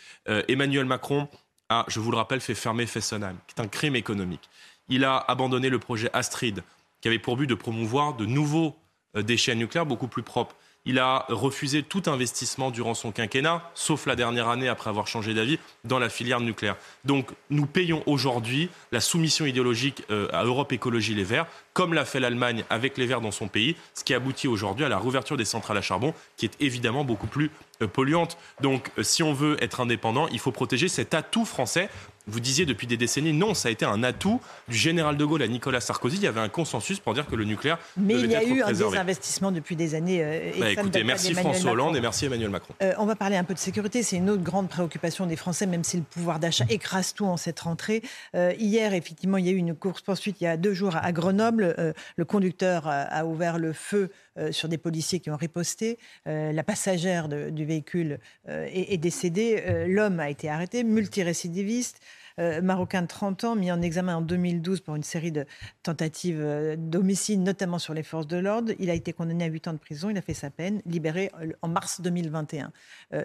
Emmanuel 0.48 0.86
Macron 0.86 1.28
a, 1.70 1.86
je 1.88 2.00
vous 2.00 2.12
le 2.12 2.18
rappelle, 2.18 2.42
fait 2.42 2.56
fermer 2.56 2.86
Fessenheim, 2.86 3.38
qui 3.48 3.56
est 3.58 3.62
un 3.62 3.68
crime 3.68 3.96
économique. 3.96 4.50
Il 4.90 5.06
a 5.06 5.18
abandonné 5.18 5.70
le 5.70 5.80
projet 5.80 6.10
Astrid, 6.14 6.64
qui 7.02 7.08
avait 7.08 7.20
pour 7.20 7.38
but 7.38 7.48
de 7.48 7.56
promouvoir 7.56 8.16
de 8.16 8.26
nouveaux 8.26 8.76
euh, 9.16 9.22
déchets 9.22 9.56
nucléaires 9.56 9.86
beaucoup 9.86 10.08
plus 10.08 10.24
propres. 10.24 10.56
Il 10.86 10.98
a 10.98 11.26
refusé 11.30 11.84
tout 11.84 12.04
investissement 12.08 12.72
durant 12.72 12.94
son 12.94 13.12
quinquennat, 13.12 13.70
sauf 13.76 14.06
la 14.06 14.16
dernière 14.16 14.48
année 14.48 14.70
après 14.70 14.90
avoir 14.90 15.08
changé 15.08 15.34
d'avis, 15.34 15.60
dans 15.84 16.00
la 16.00 16.10
filière 16.10 16.40
nucléaire. 16.40 16.78
Donc 17.06 17.30
nous 17.50 17.66
payons 17.66 18.02
aujourd'hui 18.06 18.70
la 18.92 19.02
soumission 19.02 19.46
idéologique 19.46 20.04
euh, 20.10 20.28
à 20.32 20.46
Europe 20.46 20.72
Écologie 20.72 21.14
Les 21.14 21.24
Verts, 21.24 21.48
comme 21.80 21.94
l'a 21.94 22.04
fait 22.04 22.20
l'Allemagne 22.20 22.66
avec 22.70 22.98
les 22.98 23.06
Verts 23.06 23.22
dans 23.22 23.32
son 23.32 23.48
pays, 23.48 23.78
ce 23.94 24.04
qui 24.04 24.14
aboutit 24.14 24.50
aujourd'hui 24.50 24.84
à 24.84 24.90
la 24.90 25.00
réouverture 25.00 25.38
des 25.38 25.46
centrales 25.46 25.78
à 25.78 25.82
charbon, 25.82 26.14
qui 26.36 26.46
est 26.46 26.52
évidemment 26.60 27.06
beaucoup 27.06 27.28
plus 27.28 27.52
euh, 27.82 27.88
polluante. 27.88 28.38
Donc 28.60 28.92
si 29.02 29.24
on 29.24 29.32
veut 29.32 29.56
être 29.64 29.80
indépendant, 29.80 30.28
il 30.28 30.40
faut 30.40 30.52
protéger 30.52 30.90
cet 30.90 31.14
atout 31.14 31.46
français 31.46 31.90
vous 32.30 32.40
disiez 32.40 32.66
depuis 32.66 32.88
des 32.88 32.98
décennies, 32.98 33.34
non, 33.34 33.54
ça 33.54 33.70
a 33.70 33.72
été 33.72 33.86
un 33.86 34.04
atout 34.04 34.40
du 34.68 34.78
général 34.78 35.18
de 35.18 35.26
Gaulle 35.26 35.42
à 35.42 35.48
Nicolas 35.48 35.82
Sarkozy. 35.82 36.18
Il 36.18 36.24
y 36.24 36.28
avait 36.28 36.40
un 36.40 36.50
consensus 36.50 37.00
pour 37.00 37.14
dire 37.14 37.26
que 37.26 37.36
le 37.36 37.44
nucléaire 37.44 37.80
Mais 37.98 38.14
il 38.14 38.30
y 38.30 38.36
a 38.36 38.44
eu 38.44 38.62
un 38.62 38.68
désinvestissement 38.68 39.52
depuis 39.52 39.76
des 39.76 39.96
années. 39.96 40.24
Euh, 40.24 40.52
bah, 40.60 40.72
écoutez, 40.72 41.04
merci 41.04 41.34
François 41.34 41.72
Hollande 41.72 41.96
et 41.96 42.02
merci 42.02 42.26
Emmanuel 42.26 42.50
Macron. 42.50 42.74
Euh, 42.82 42.94
on 42.98 43.06
va 43.06 43.16
parler 43.16 43.36
un 43.36 43.44
peu 43.44 43.54
de 43.54 43.60
sécurité. 43.60 44.04
C'est 44.04 44.18
une 44.18 44.30
autre 44.30 44.44
grande 44.44 44.70
préoccupation 44.70 45.26
des 45.26 45.36
Français, 45.36 45.66
même 45.66 45.84
si 45.84 45.98
le 45.98 46.04
pouvoir 46.04 46.40
d'achat 46.40 46.66
écrase 46.70 47.14
tout 47.14 47.26
en 47.26 47.38
cette 47.38 47.60
rentrée. 47.60 48.04
Euh, 48.36 48.54
hier, 48.60 48.94
effectivement, 48.94 49.38
il 49.38 49.46
y 49.46 49.50
a 49.50 49.54
eu 49.54 49.58
une 49.58 49.76
course-poursuite 49.76 50.38
il 50.42 50.44
y 50.44 50.48
a 50.48 50.58
deux 50.58 50.74
jours 50.74 50.96
à 50.96 51.12
Grenoble. 51.12 51.69
Le 52.16 52.26
conducteur 52.26 52.88
a, 52.88 53.26
ouvert 53.26 53.58
le 53.58 53.74
feu 53.74 54.12
sur 54.52 54.70
des 54.70 54.78
policiers 54.78 55.20
qui 55.20 55.30
ont 55.30 55.38
riposté. 55.38 55.98
la 56.26 56.64
passagère 56.64 57.28
du 57.30 57.66
véhicule 57.66 58.20
est, 58.48 58.94
est, 58.94 58.98
décédée. 58.98 59.86
L'homme 59.88 60.20
a 60.20 60.30
été 60.30 60.50
arrêté, 60.50 60.84
multirécidiviste. 60.84 62.00
marocain 62.38 63.02
de 63.02 63.08
30 63.08 63.44
ans, 63.44 63.56
mis 63.56 63.72
en 63.72 63.82
examen 63.82 64.18
en 64.18 64.22
2012 64.22 64.82
pour 64.82 64.96
une 64.96 65.04
série 65.04 65.32
de 65.32 65.46
tentatives 65.84 66.76
d'homicide, 66.78 67.42
notamment 67.42 67.80
sur 67.80 67.94
les 67.94 68.04
forces 68.04 68.28
de 68.28 68.38
l'ordre. 68.38 68.74
Il 68.80 68.90
a 68.90 68.94
été 68.94 69.14
condamné 69.14 69.44
à 69.44 69.48
8 69.48 69.68
ans 69.68 69.74
de 69.74 69.80
prison, 69.80 70.10
il 70.10 70.18
a 70.18 70.22
fait 70.22 70.34
sa 70.34 70.50
peine, 70.50 70.82
libéré 70.86 71.32
en 71.62 71.68
mars 71.68 72.02
2021. 72.02 72.72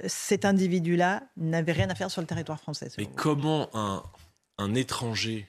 cet 0.07 0.45
individu-là 0.45 1.23
n'avait 1.37 1.73
rien 1.73 1.91
à 1.91 1.95
faire 1.95 2.11
sur 2.11 2.21
le 2.21 2.27
territoire 2.27 2.61
français. 2.61 2.89
Mais 2.99 3.07
comment 3.07 3.69
un, 3.75 4.03
un 4.59 4.75
étranger, 4.75 5.49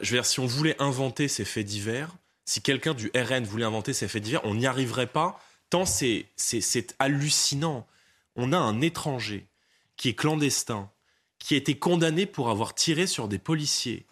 je 0.00 0.10
veux 0.10 0.16
dire, 0.16 0.26
si 0.26 0.40
on 0.40 0.46
voulait 0.46 0.80
inventer 0.80 1.28
ces 1.28 1.44
faits 1.44 1.66
divers, 1.66 2.16
si 2.44 2.62
quelqu'un 2.62 2.94
du 2.94 3.10
RN 3.14 3.44
voulait 3.44 3.64
inventer 3.64 3.92
ces 3.92 4.08
faits 4.08 4.22
divers, 4.22 4.44
on 4.44 4.54
n'y 4.54 4.66
arriverait 4.66 5.06
pas, 5.06 5.40
tant 5.70 5.86
c'est 5.86 6.26
hallucinant. 6.98 7.86
On 8.36 8.52
a 8.52 8.58
un 8.58 8.80
étranger 8.80 9.46
qui 9.96 10.08
est 10.08 10.14
clandestin, 10.14 10.90
qui 11.38 11.54
a 11.54 11.56
été 11.56 11.78
condamné 11.78 12.26
pour 12.26 12.50
avoir 12.50 12.74
tiré 12.74 13.06
sur 13.06 13.28
des 13.28 13.38
policiers, 13.38 14.06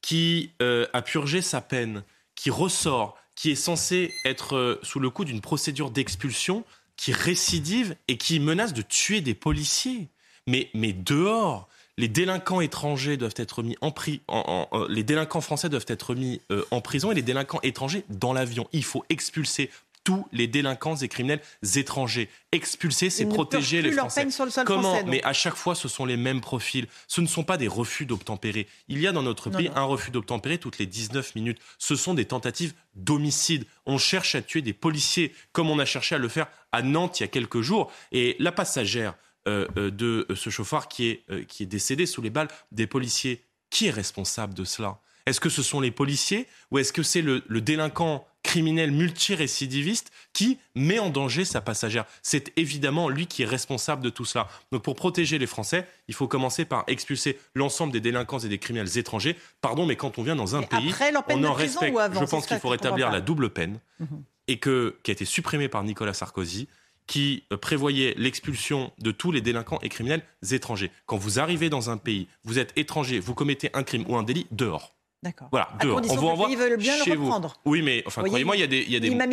qui 0.00 0.52
euh, 0.60 0.86
a 0.92 1.02
purgé 1.02 1.42
sa 1.42 1.60
peine, 1.60 2.04
qui 2.34 2.50
ressort, 2.50 3.16
qui 3.34 3.50
est 3.50 3.56
censé 3.56 4.12
être 4.24 4.56
euh, 4.56 4.80
sous 4.82 5.00
le 5.00 5.10
coup 5.10 5.24
d'une 5.24 5.40
procédure 5.40 5.90
d'expulsion, 5.90 6.64
qui 6.96 7.12
récidive 7.12 7.96
et 8.08 8.16
qui 8.16 8.38
menace 8.38 8.72
de 8.72 8.82
tuer 8.82 9.20
des 9.20 9.34
policiers. 9.34 10.08
Mais, 10.46 10.70
mais 10.74 10.92
dehors, 10.92 11.68
les 11.96 12.08
délinquants 12.08 12.60
étrangers 12.60 13.16
doivent 13.16 13.34
être 13.36 13.62
mis 13.62 13.76
en, 13.80 13.90
prison, 13.90 14.20
euh, 14.28 14.86
les 14.88 15.02
délinquants 15.02 15.40
français 15.40 15.68
doivent 15.68 15.86
être 15.88 16.14
mis 16.14 16.40
en 16.70 16.80
prison 16.80 17.12
et 17.12 17.14
les 17.14 17.22
délinquants 17.22 17.60
étrangers 17.62 18.04
dans 18.08 18.32
l'avion. 18.32 18.68
Il 18.72 18.84
faut 18.84 19.04
expulser 19.08 19.70
tous 20.04 20.26
les 20.32 20.46
délinquants 20.46 20.96
et 20.96 21.08
criminels 21.08 21.40
étrangers. 21.76 22.28
Expulser, 22.52 23.08
c'est 23.08 23.24
protéger 23.24 23.82
les 23.82 23.90
Français. 23.90 24.30
Sur 24.30 24.44
le 24.44 24.50
sol 24.50 24.64
Comment 24.66 25.02
Mais 25.06 25.24
à 25.24 25.32
chaque 25.32 25.56
fois, 25.56 25.74
ce 25.74 25.88
sont 25.88 26.04
les 26.04 26.18
mêmes 26.18 26.42
profils. 26.42 26.86
Ce 27.08 27.22
ne 27.22 27.26
sont 27.26 27.42
pas 27.42 27.56
des 27.56 27.66
refus 27.66 28.04
d'obtempérer. 28.04 28.68
Il 28.88 29.00
y 29.00 29.06
a 29.06 29.12
dans 29.12 29.22
notre 29.22 29.50
pays 29.50 29.70
un 29.74 29.84
refus 29.84 30.10
d'obtempérer 30.10 30.58
toutes 30.58 30.78
les 30.78 30.86
19 30.86 31.34
minutes. 31.34 31.58
Ce 31.78 31.96
sont 31.96 32.14
des 32.14 32.26
tentatives 32.26 32.74
d'homicide. 32.94 33.64
On 33.86 33.98
cherche 33.98 34.34
à 34.34 34.42
tuer 34.42 34.60
des 34.60 34.74
policiers, 34.74 35.34
comme 35.52 35.70
on 35.70 35.78
a 35.78 35.86
cherché 35.86 36.14
à 36.14 36.18
le 36.18 36.28
faire 36.28 36.46
à 36.70 36.82
Nantes 36.82 37.18
il 37.20 37.22
y 37.22 37.24
a 37.24 37.28
quelques 37.28 37.62
jours. 37.62 37.90
Et 38.12 38.36
la 38.38 38.52
passagère 38.52 39.10
euh, 39.10 39.12
euh, 39.12 39.23
de 39.46 40.26
ce 40.34 40.50
chauffard 40.50 40.88
qui 40.88 41.08
est, 41.08 41.22
euh, 41.30 41.44
qui 41.44 41.62
est 41.62 41.66
décédé 41.66 42.06
sous 42.06 42.22
les 42.22 42.30
balles 42.30 42.48
des 42.72 42.86
policiers, 42.86 43.42
qui 43.70 43.86
est 43.86 43.90
responsable 43.90 44.54
de 44.54 44.64
cela? 44.64 44.98
Est-ce 45.26 45.40
que 45.40 45.48
ce 45.48 45.62
sont 45.62 45.80
les 45.80 45.90
policiers 45.90 46.46
ou 46.70 46.78
est-ce 46.78 46.92
que 46.92 47.02
c'est 47.02 47.22
le 47.22 47.40
délinquant 47.60 48.26
criminel 48.44 48.92
multirécidiviste 48.92 50.12
qui 50.32 50.58
met 50.76 50.98
en 50.98 51.10
danger 51.10 51.44
sa 51.44 51.60
passagère? 51.60 52.04
C'est 52.22 52.52
évidemment 52.56 53.08
lui 53.08 53.26
qui 53.26 53.42
est 53.42 53.46
responsable 53.46 54.02
de 54.02 54.10
tout 54.10 54.24
cela. 54.24 54.48
Donc 54.70 54.82
pour 54.82 54.94
protéger 54.94 55.38
les 55.38 55.46
Français, 55.46 55.88
il 56.08 56.14
faut 56.14 56.28
commencer 56.28 56.64
par 56.64 56.84
expulser 56.86 57.38
l'ensemble 57.54 57.92
des 57.92 58.00
délinquants 58.00 58.38
et 58.38 58.48
des 58.48 58.58
criminels 58.58 58.98
étrangers. 58.98 59.36
Pardon, 59.60 59.86
mais 59.86 59.96
quand 59.96 60.18
on 60.18 60.22
vient 60.22 60.36
dans 60.36 60.54
un 60.54 60.62
pays, 60.62 60.92
on 61.30 61.44
en 61.44 61.54
respecte. 61.54 61.96
Je 62.12 62.24
pense 62.26 62.46
qu'il 62.46 62.58
faut 62.60 62.68
rétablir 62.68 63.10
la 63.10 63.20
double 63.20 63.50
peine 63.50 63.80
mhm. 63.98 64.22
et 64.46 64.58
que 64.58 64.96
qui 65.02 65.10
a 65.10 65.12
été 65.12 65.24
supprimée 65.24 65.68
par 65.68 65.82
Nicolas 65.82 66.14
Sarkozy 66.14 66.68
qui 67.06 67.44
euh, 67.52 67.56
prévoyait 67.56 68.14
l'expulsion 68.16 68.92
de 68.98 69.10
tous 69.10 69.32
les 69.32 69.40
délinquants 69.40 69.78
et 69.82 69.88
criminels 69.88 70.22
étrangers. 70.50 70.90
Quand 71.06 71.16
vous 71.16 71.38
arrivez 71.38 71.68
dans 71.68 71.90
un 71.90 71.96
pays, 71.96 72.28
vous 72.44 72.58
êtes 72.58 72.72
étranger, 72.76 73.20
vous 73.20 73.34
commettez 73.34 73.70
un 73.74 73.82
crime 73.82 74.04
ou 74.08 74.16
un 74.16 74.22
délit, 74.22 74.46
dehors. 74.50 74.94
D'accord. 75.22 75.48
Voilà, 75.50 75.70
dehors. 75.80 75.98
On 75.98 76.14
vous 76.14 76.26
envoie 76.28 76.54
veulent 76.54 76.76
bien 76.76 76.96
le 77.04 77.12
reprendre. 77.12 77.56
Oui, 77.64 77.82
mais 77.82 78.02
enfin, 78.06 78.22
croyez-moi, 78.22 78.56
il 78.56 78.60
y 78.60 78.64
a 78.64 78.66
des. 78.66 78.82
Il 78.82 78.90
y 78.90 78.96
a 78.96 79.00
des 79.00 79.08
L'imam 79.08 79.30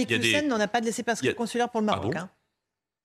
n'en 0.48 0.60
a 0.60 0.68
pas 0.68 0.80
de 0.80 0.86
laissez-passer 0.86 1.34
consulaire 1.34 1.70
pour 1.70 1.82
le 1.82 1.88
ah 1.90 1.96
Maroc. 1.96 2.16
hein. 2.16 2.30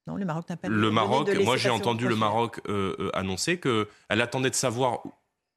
Non, 0.06 0.14
le 0.14 0.24
Maroc 0.24 0.48
n'a 0.48 0.56
pas 0.56 0.68
Le 0.68 0.90
Maroc, 0.90 1.28
moi 1.42 1.56
j'ai 1.56 1.70
entendu 1.70 2.06
le 2.06 2.16
Maroc 2.16 2.60
euh, 2.68 2.94
euh, 3.00 3.10
annoncer 3.12 3.58
qu'elle 3.58 4.20
attendait 4.20 4.50
de 4.50 4.54
savoir 4.54 5.02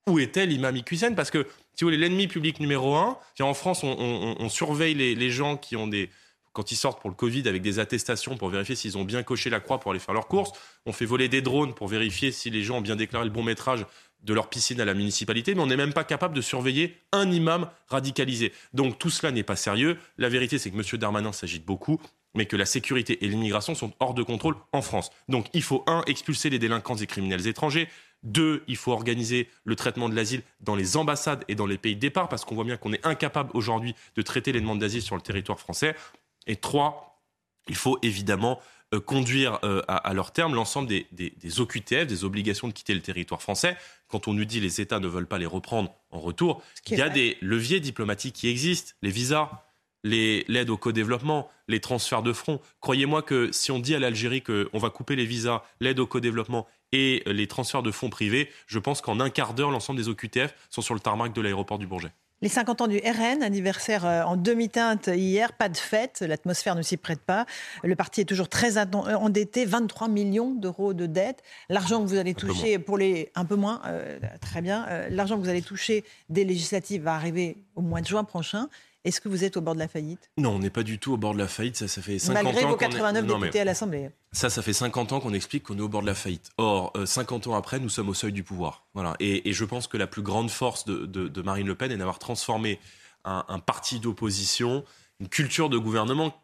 où 0.08 0.18
était 0.18 0.48
l'imam 0.48 0.76
Hussein 0.90 1.14
parce 1.14 1.30
que, 1.30 1.46
si 1.76 1.84
vous 1.84 1.88
voulez, 1.88 1.98
l'ennemi 1.98 2.28
public 2.28 2.60
numéro 2.60 2.96
un, 2.96 3.18
en 3.42 3.54
France, 3.54 3.84
on, 3.84 4.50
surveille 4.50 4.96
les, 4.96 5.14
les, 5.14 5.30
gens 5.30 5.56
qui 5.56 5.76
ont 5.76 5.88
des. 5.88 6.10
Quand 6.54 6.72
ils 6.72 6.76
sortent 6.76 7.02
pour 7.02 7.10
le 7.10 7.16
Covid 7.16 7.48
avec 7.48 7.62
des 7.62 7.80
attestations 7.80 8.38
pour 8.38 8.50
vérifier 8.50 8.76
s'ils 8.76 8.98
ont 8.98 9.04
bien 9.04 9.24
coché 9.24 9.50
la 9.50 9.60
croix 9.60 9.80
pour 9.80 9.92
aller 9.92 10.00
faire 10.00 10.14
leurs 10.14 10.28
courses, 10.28 10.52
on 10.86 10.94
fait 10.94 11.06
voler 11.06 11.30
des 11.30 11.42
drones 11.42 11.74
pour 11.74 11.88
vérifier 11.88 12.32
si 12.32 12.50
les 12.50 12.64
gens 12.64 12.78
ont 12.78 12.82
bien 12.82 12.96
déclaré 12.96 13.26
le 13.26 13.32
bon 13.32 13.44
métrage 13.44 13.86
de 14.24 14.34
leur 14.34 14.50
piscine 14.50 14.82
à 14.82 14.86
la 14.86 14.94
municipalité, 14.94 15.56
mais 15.56 15.62
on 15.62 15.68
n'est 15.68 15.78
même 15.78 15.94
pas 15.94 16.04
capable 16.04 16.36
de 16.36 16.42
surveiller 16.42 16.98
un 17.12 17.32
imam 17.32 17.70
radicalisé. 17.88 18.52
Donc 18.74 19.00
tout 19.00 19.10
cela 19.10 19.32
n'est 19.32 19.44
pas 19.44 19.56
sérieux. 19.56 19.98
La 20.18 20.30
vérité, 20.30 20.58
c'est 20.58 20.72
que 20.72 20.76
M. 20.76 21.00
Darmanin 21.00 21.32
s'agite 21.32 21.66
beaucoup, 21.66 22.02
mais 22.36 22.46
que 22.46 22.56
la 22.56 22.66
sécurité 22.66 23.24
et 23.24 23.28
l'immigration 23.28 23.76
sont 23.76 23.94
hors 24.00 24.14
de 24.14 24.24
contrôle 24.24 24.56
en 24.74 24.82
France. 24.82 25.12
Donc 25.30 25.48
il 25.54 25.64
faut, 25.64 25.84
un, 25.88 26.04
expulser 26.06 26.50
les 26.50 26.60
délinquants 26.60 26.98
et 26.98 27.08
criminels 27.08 27.48
étrangers. 27.48 27.88
Deux, 28.24 28.64
il 28.68 28.76
faut 28.76 28.92
organiser 28.92 29.48
le 29.64 29.76
traitement 29.78 30.10
de 30.10 30.16
l'asile 30.16 30.42
dans 30.60 30.76
les 30.76 30.98
ambassades 30.98 31.46
et 31.48 31.56
dans 31.56 31.66
les 31.66 31.78
pays 31.78 31.96
de 31.96 32.02
départ, 32.02 32.28
parce 32.28 32.44
qu'on 32.44 32.56
voit 32.56 32.66
bien 32.66 32.76
qu'on 32.76 32.92
est 32.92 33.06
incapable 33.06 33.52
aujourd'hui 33.54 33.96
de 34.16 34.22
traiter 34.22 34.52
les 34.52 34.60
demandes 34.60 34.80
d'asile 34.80 35.02
sur 35.02 35.16
le 35.16 35.22
territoire 35.22 35.60
français. 35.60 35.96
Et 36.50 36.56
trois, 36.58 37.22
il 37.70 37.76
faut 37.76 38.00
évidemment 38.02 38.60
euh, 38.94 39.00
conduire 39.00 39.60
euh, 39.64 39.84
à, 39.88 40.14
leur 40.16 40.32
terme 40.32 40.56
l'ensemble 40.56 40.88
des, 40.88 41.06
des, 41.12 41.60
OQTF, 41.62 42.08
des 42.08 42.24
obligations 42.24 42.68
de 42.68 42.74
quitter 42.74 42.96
le 42.96 43.02
territoire 43.02 43.42
français. 43.42 43.78
Quand 44.08 44.28
on 44.28 44.34
nous 44.34 44.46
dit 44.46 44.60
les 44.60 44.82
États 44.82 45.00
ne 45.00 45.08
veulent 45.08 45.28
pas 45.28 45.38
les 45.38 45.46
reprendre 45.46 45.94
en 46.10 46.20
retour, 46.20 46.64
il 46.90 46.98
y 46.98 47.02
a 47.04 47.10
des 47.10 47.38
leviers 47.42 47.80
diplomatiques 47.80 48.34
qui 48.34 48.50
existent, 48.50 48.94
les 49.04 49.12
visas, 49.12 49.52
l'aide 50.04 50.72
au 50.72 50.78
co-développement, 50.78 51.52
les 51.68 51.80
transferts 51.80 52.24
de 52.24 52.34
front. 52.34 52.60
Croyez-moi 52.82 53.22
que 53.22 53.52
si 53.52 53.72
on 53.72 53.78
dit 53.78 53.94
à 53.94 54.00
l'Algérie 54.00 54.42
qu'on 54.42 54.80
va 54.80 54.90
couper 54.90 55.16
les 55.16 55.26
visas, 55.26 55.62
l'aide 55.80 56.00
au 56.00 56.08
co-développement 56.08 56.66
et 56.92 57.22
les 57.28 57.46
transferts 57.46 57.84
de 57.84 57.92
fonds 57.92 58.10
privés, 58.10 58.50
je 58.66 58.80
pense 58.80 59.02
qu'en 59.02 59.20
un 59.20 59.30
quart 59.30 59.54
d'heure, 59.54 59.70
l'ensemble 59.70 60.00
des 60.00 60.10
OQTF 60.10 60.56
sont 60.72 60.82
sur 60.82 60.96
le 60.96 61.00
tarmac 61.00 61.32
de 61.32 61.42
l'aéroport 61.42 61.78
du 61.78 61.86
Bourget. 61.86 62.12
Les 62.42 62.48
50 62.48 62.82
ans 62.82 62.88
du 62.88 63.00
RN, 63.00 63.44
anniversaire 63.44 64.06
euh, 64.06 64.24
en 64.24 64.38
demi-teinte 64.38 65.08
hier, 65.08 65.52
pas 65.52 65.68
de 65.68 65.76
fête, 65.76 66.24
l'atmosphère 66.26 66.76
ne 66.76 66.82
s'y 66.82 66.96
prête 66.96 67.20
pas. 67.20 67.46
Le 67.84 67.98
parti 67.98 68.22
est 68.22 68.26
toujours 68.26 68.48
très 68.48 68.78
euh, 68.78 68.84
endetté, 69.18 69.66
23 69.66 70.08
millions 70.08 70.52
d'euros 70.52 70.94
de 70.94 71.06
dettes. 71.06 71.44
L'argent 71.68 72.02
que 72.02 72.08
vous 72.08 72.18
allez 72.18 72.34
toucher 72.34 72.80
pour 72.80 72.98
les... 72.98 73.30
Un 73.36 73.44
peu 73.44 73.56
moins, 73.56 73.82
euh, 73.88 74.20
très 74.40 74.62
bien. 74.62 74.88
L'argent 75.10 75.36
que 75.36 75.42
vous 75.42 75.50
allez 75.50 75.62
toucher 75.62 76.06
des 76.30 76.46
législatives 76.46 77.04
va 77.04 77.14
arriver 77.14 77.58
au 77.80 77.82
mois 77.82 78.02
de 78.02 78.08
juin 78.08 78.24
prochain. 78.24 78.70
Est-ce 79.06 79.22
que 79.22 79.30
vous 79.30 79.46
êtes 79.46 79.56
au 79.56 79.62
bord 79.62 79.74
de 79.74 79.80
la 79.80 79.88
faillite? 79.88 80.30
Non, 80.38 80.52
on 80.52 80.60
n'est 80.60 80.70
pas 80.70 80.84
du 80.84 81.00
tout 81.00 81.14
au 81.14 81.18
bord 81.18 81.34
de 81.34 81.40
la 81.40 81.48
faillite. 81.48 81.78
Ça, 81.78 81.88
ça 81.88 82.02
fait 82.02 82.20
50 82.20 82.44
Malgré 82.44 82.66
ans. 82.66 82.70
vos 82.70 82.76
89 82.76 83.26
députés 83.26 83.62
à 83.62 83.64
l'Assemblée. 83.64 84.12
Ça, 84.34 84.50
ça 84.50 84.62
fait 84.62 84.74
50 84.74 85.14
ans 85.14 85.20
qu'on 85.22 85.34
explique 85.34 85.64
qu'on 85.64 85.78
est 85.78 85.82
au 85.82 85.88
bord 85.88 86.02
de 86.02 86.08
la 86.08 86.16
faillite. 86.16 86.50
Or, 86.58 86.92
50 87.06 87.48
euh, 87.48 87.52
ans 87.52 87.56
après, 87.56 87.80
nous 87.80 87.88
sommes 87.88 88.10
au 88.10 88.14
seuil 88.14 88.34
du 88.34 88.44
pouvoir. 88.44 88.86
Voilà. 88.94 89.16
Et, 89.22 89.54
je 89.54 89.66
pense 89.66 89.88
que 89.88 89.96
la 89.96 90.08
plus 90.08 90.22
grande 90.22 90.52
force 90.52 90.86
de, 90.86 91.42
Marine 91.42 91.68
Le 91.68 91.76
Pen 91.76 91.92
est 91.92 91.98
d'avoir 91.98 92.20
transformé 92.20 92.80
un, 93.24 93.60
parti 93.60 94.02
d'opposition, 94.02 94.84
une 95.22 95.30
culture 95.30 95.70
de 95.70 95.78
gouvernement 95.78 96.36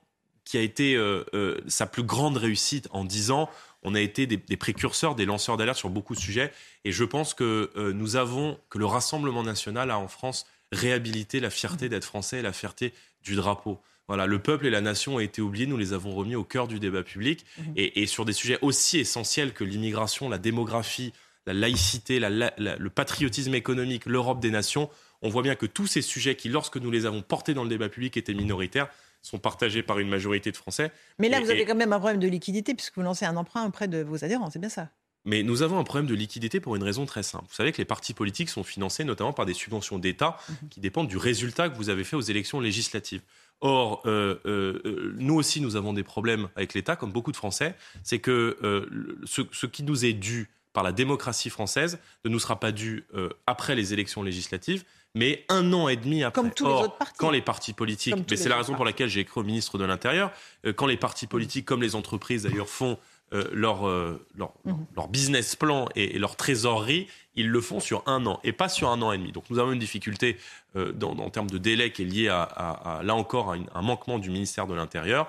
qui 0.46 0.58
a 0.58 0.62
été 0.62 0.96
euh, 0.96 1.25
euh, 1.34 1.60
sa 1.68 1.88
plus 1.88 2.04
grande 2.04 2.38
réussite 2.38 2.88
en 2.92 3.04
10 3.04 3.32
ans. 3.32 3.50
On 3.84 3.96
a 3.96 4.00
été 4.00 4.27
des, 4.27 4.38
des 4.38 4.58
précurseurs, 4.58 5.15
des 5.15 5.25
lanceurs 5.25 5.58
d'alerte 5.58 5.77
sur 5.77 5.89
beaucoup 5.89 6.15
de 6.15 6.20
sujets. 6.20 6.54
Et 6.86 6.94
je 6.94 7.04
pense 7.04 7.34
que 7.34 7.72
nous 7.94 8.15
avons, 8.15 8.58
que 8.70 8.77
le 8.77 8.86
Rassemblement 8.86 9.44
national 9.44 9.92
a 9.92 10.00
en 10.00 10.08
France 10.08 10.46
réhabiliter 10.72 11.40
la 11.40 11.50
fierté 11.50 11.90
d'être 11.90 12.06
français 12.06 12.40
et 12.40 12.42
la 12.42 12.54
fierté 12.54 12.94
du 13.24 13.36
drapeau. 13.36 13.80
Voilà, 14.08 14.28
le 14.28 14.40
peuple 14.40 14.68
et 14.68 14.70
la 14.70 14.82
nation 14.82 15.16
ont 15.16 15.20
été 15.20 15.42
oubliés, 15.42 15.66
nous 15.66 15.78
les 15.78 15.94
avons 15.94 16.14
remis 16.14 16.36
au 16.36 16.44
cœur 16.44 16.68
du 16.68 16.80
débat 16.80 17.04
public. 17.04 17.46
Mhm. 17.58 17.74
Et, 17.76 18.06
sur 18.06 18.26
des 18.26 18.34
sujets 18.34 18.60
aussi 18.62 19.00
essentiels 19.00 19.54
que 19.54 19.64
l'immigration, 19.64 20.30
la 20.30 20.38
démographie, 20.38 21.12
la 21.48 21.54
laïcité, 21.54 22.20
le 22.20 22.88
patriotisme 22.90 23.56
économique, 23.56 24.06
l'Europe 24.06 24.40
des 24.40 24.52
nations, 24.52 24.90
on 25.22 25.30
voit 25.30 25.42
bien 25.42 25.56
que 25.56 25.66
tous 25.66 25.88
ces 25.88 26.02
sujets 26.02 26.36
qui, 26.36 26.50
lorsque 26.50 26.78
nous 26.78 26.92
les 26.92 27.06
avons 27.06 27.22
portés 27.22 27.54
dans 27.54 27.64
le 27.64 27.70
débat 27.70 27.90
public, 27.90 28.18
étaient 28.18 28.34
minoritaires, 28.34 28.90
sont 29.24 29.40
partagés 29.40 29.82
par 29.82 29.98
une 29.98 30.08
majorité 30.08 30.52
de 30.52 30.58
Français. 30.58 30.92
Mais 31.18 31.30
là, 31.30 31.40
vous 31.40 31.50
avez 31.50 31.66
quand 31.66 31.76
même 31.76 31.94
un 31.94 32.00
problème 32.00 32.20
de 32.20 32.28
liquidité 32.28 32.76
puisque 32.76 32.96
vous 32.96 33.02
lancez 33.02 33.26
un 33.26 33.36
emprunt 33.38 33.66
auprès 33.66 33.88
de 33.88 34.04
vos 34.04 34.24
adhérents, 34.24 34.52
c'est 34.52 34.60
bien 34.60 34.70
ça? 34.70 34.90
Mais 35.25 35.44
nous 35.44 35.63
avons 35.63 35.79
un 35.79 35.84
problème 35.84 36.08
de 36.08 36.13
liquidité 36.13 36.60
pour 36.60 36.75
une 36.75 36.84
raison 36.84 37.05
très 37.05 37.24
simple. 37.24 37.46
Vous 37.50 37.55
savez 37.55 37.72
que 37.72 37.79
les 37.79 37.86
partis 37.86 38.13
politiques 38.13 38.50
sont 38.50 38.63
financés 38.63 39.03
notamment 39.03 39.34
par 39.34 39.46
des 39.46 39.53
subventions 39.53 40.00
d'État 40.00 40.38
mhm. 40.48 40.70
qui 40.70 40.79
dépendent 40.79 41.08
du 41.08 41.17
résultat 41.17 41.70
que 41.70 41.75
vous 41.75 41.89
avez 41.89 42.03
fait 42.03 42.15
aux 42.15 42.22
élections 42.22 42.60
législatives. 42.60 43.22
Or, 43.62 44.01
euh, 44.05 44.36
euh, 44.46 45.15
nous 45.17 45.36
aussi, 45.36 45.62
nous 45.62 45.75
avons 45.75 45.94
des 45.94 46.03
problèmes 46.03 46.50
avec 46.55 46.74
l'État, 46.74 46.96
comme 46.96 47.12
beaucoup 47.12 47.32
de 47.32 47.38
Français. 47.38 47.75
C'est 48.03 48.20
que 48.20 48.58
euh, 48.63 48.86
ce, 49.25 49.65
qui 49.65 49.84
nous 49.84 50.05
est 50.05 50.13
dû 50.13 50.50
par 50.74 50.84
la 50.84 50.91
démocratie 50.91 51.50
française 51.50 52.00
ne 52.25 52.29
nous 52.29 52.39
sera 52.39 52.60
pas 52.60 52.74
dû 52.74 53.05
après 53.48 53.75
les 53.75 53.94
élections 53.94 54.24
législatives, 54.24 54.84
mais 55.13 55.46
un 55.48 55.72
an 55.72 55.88
et 55.88 55.96
demi 55.96 56.22
après. 56.22 56.41
Comme 56.41 56.51
tous 56.51 56.65
les 56.65 56.74
autres 56.74 56.98
partis. 56.98 57.17
Quand 57.17 57.32
les 57.32 57.41
partis 57.41 57.72
politiques, 57.72 58.13
mais 58.29 58.36
c'est 58.36 58.50
la 58.50 58.58
raison 58.58 58.75
pour 58.75 58.84
laquelle 58.84 59.08
j'ai 59.08 59.22
écrit 59.22 59.39
au 59.39 59.44
ministre 59.46 59.77
de 59.77 59.86
l'Intérieur, 59.86 60.34
quand 60.75 60.86
les 60.86 60.98
partis 60.98 61.27
politiques, 61.27 61.63
comme 61.63 61.82
les 61.82 61.96
entreprises 61.96 62.44
d'ailleurs, 62.44 62.67
font 62.67 62.98
euh, 63.34 63.50
leur, 63.51 63.88
euh, 63.88 64.24
mhm. 64.65 64.86
leur, 64.96 65.08
business 65.08 65.55
plan 65.55 65.89
et, 65.96 66.20
leur 66.20 66.36
trésorerie, 66.36 67.08
ils 67.36 67.50
le 67.50 67.60
font 67.60 67.79
sur 67.79 68.03
un 68.05 68.24
an 68.27 68.39
et 68.44 68.53
pas 68.53 68.70
sur 68.70 68.89
un 68.89 69.01
an 69.01 69.12
et 69.12 69.17
demi. 69.17 69.32
Donc 69.32 69.46
nous 69.50 69.58
avons 69.58 69.72
une 69.72 69.79
difficulté 69.79 70.38
euh, 70.75 70.94
en 71.01 71.29
termes 71.32 71.50
de 71.50 71.58
délai 71.58 71.91
qui 71.91 72.03
est 72.03 72.05
liée 72.05 72.29
à, 72.29 73.01
là 73.03 73.15
encore 73.15 73.51
à 73.51 73.58
un 73.74 73.82
manquement 73.82 74.20
du 74.20 74.29
ministère 74.29 74.67
de 74.67 74.75
l'Intérieur. 74.75 75.27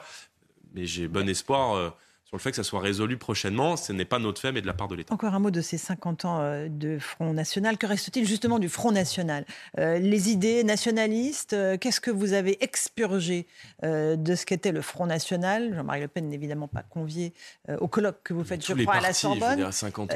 Mais 0.74 0.84
j'ai 0.84 1.08
bon 1.08 1.26
espoir 1.26 1.94
sur 2.26 2.37
le 2.37 2.42
fait 2.42 2.50
que 2.50 2.56
ça 2.56 2.64
soit 2.64 2.80
résolu 2.80 3.18
prochainement. 3.18 3.76
Ce 3.76 3.92
n'est 3.92 4.04
pas 4.04 4.18
notre 4.18 4.40
fait, 4.40 4.50
mais 4.50 4.61
de 4.61 4.66
la 4.66 4.75
part 4.75 4.88
de 4.88 4.97
l'État. 4.97 5.14
Encore 5.14 5.33
un 5.33 5.38
mot 5.38 5.52
de 5.52 5.61
ces 5.61 5.78
50 5.78 6.25
ans 6.25 6.40
euh, 6.40 6.66
de 6.68 6.99
Front 6.99 7.33
National. 7.33 7.78
Que 7.78 7.87
reste-t-il 7.87 8.26
justement 8.26 8.59
du 8.59 8.68
Front 8.68 8.90
National 8.90 9.45
euh, 9.78 10.00
Les 10.00 10.30
idées 10.30 10.64
nationalistes, 10.64 11.52
euh, 11.52 11.76
qu'est-ce 11.78 12.00
que 12.00 12.11
vous 12.11 12.33
avez 12.33 12.62
expurgé 12.64 13.47
de 13.83 14.35
ce 14.35 14.45
qu'était 14.45 14.73
le 14.73 14.80
Front 14.80 15.06
National? 15.06 15.73
Jean-Marie 15.73 16.00
Le 16.00 16.09
Pen 16.09 16.28
n'est 16.28 16.35
évidemment 16.35 16.66
pas 16.66 16.83
convié 16.83 17.33
au 17.78 17.87
colloque 17.87 18.18
que 18.25 18.35
vous 18.35 18.42
faites, 18.42 18.66
je 18.66 18.73
crois, 18.73 18.95
à 18.95 19.00
la 19.00 19.12
Sorbonne. 19.12 19.61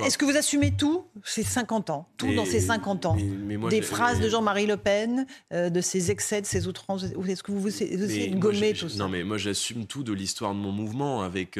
Est-ce 0.05 0.19
que 0.19 0.25
vous 0.25 0.37
assumez 0.37 0.73
tout 0.73 1.07
ces 1.23 1.45
50 1.45 1.91
ans 1.91 2.09
Tout 2.17 2.35
dans 2.35 2.45
ces 2.45 2.61
50 2.61 3.07
ans 3.07 3.17
Des 3.69 3.83
phrases 3.83 4.21
de 4.21 4.29
Jean-Marie 4.29 4.67
Le 4.67 4.77
Pen, 4.77 5.27
de 5.53 5.81
ses 5.81 6.11
excès, 6.11 6.41
de 6.41 6.47
ses 6.47 6.67
outrances 6.67 7.05
Est-ce 7.05 7.43
que 7.43 7.53
vous, 7.53 7.69
essayez 7.69 8.29
de 8.29 8.39
gommer 8.39 8.73
tout 8.73 8.89
ça? 8.89 8.99
Non, 8.99 9.09
mais 9.09 9.23
moi 9.23 9.39
j'assume 9.39 9.87
tout 9.87 10.03
de 10.03 10.13
l'histoire 10.13 10.55
de 10.55 10.59
mon 10.59 10.73
mouvement 10.73 11.23
avec 11.23 11.59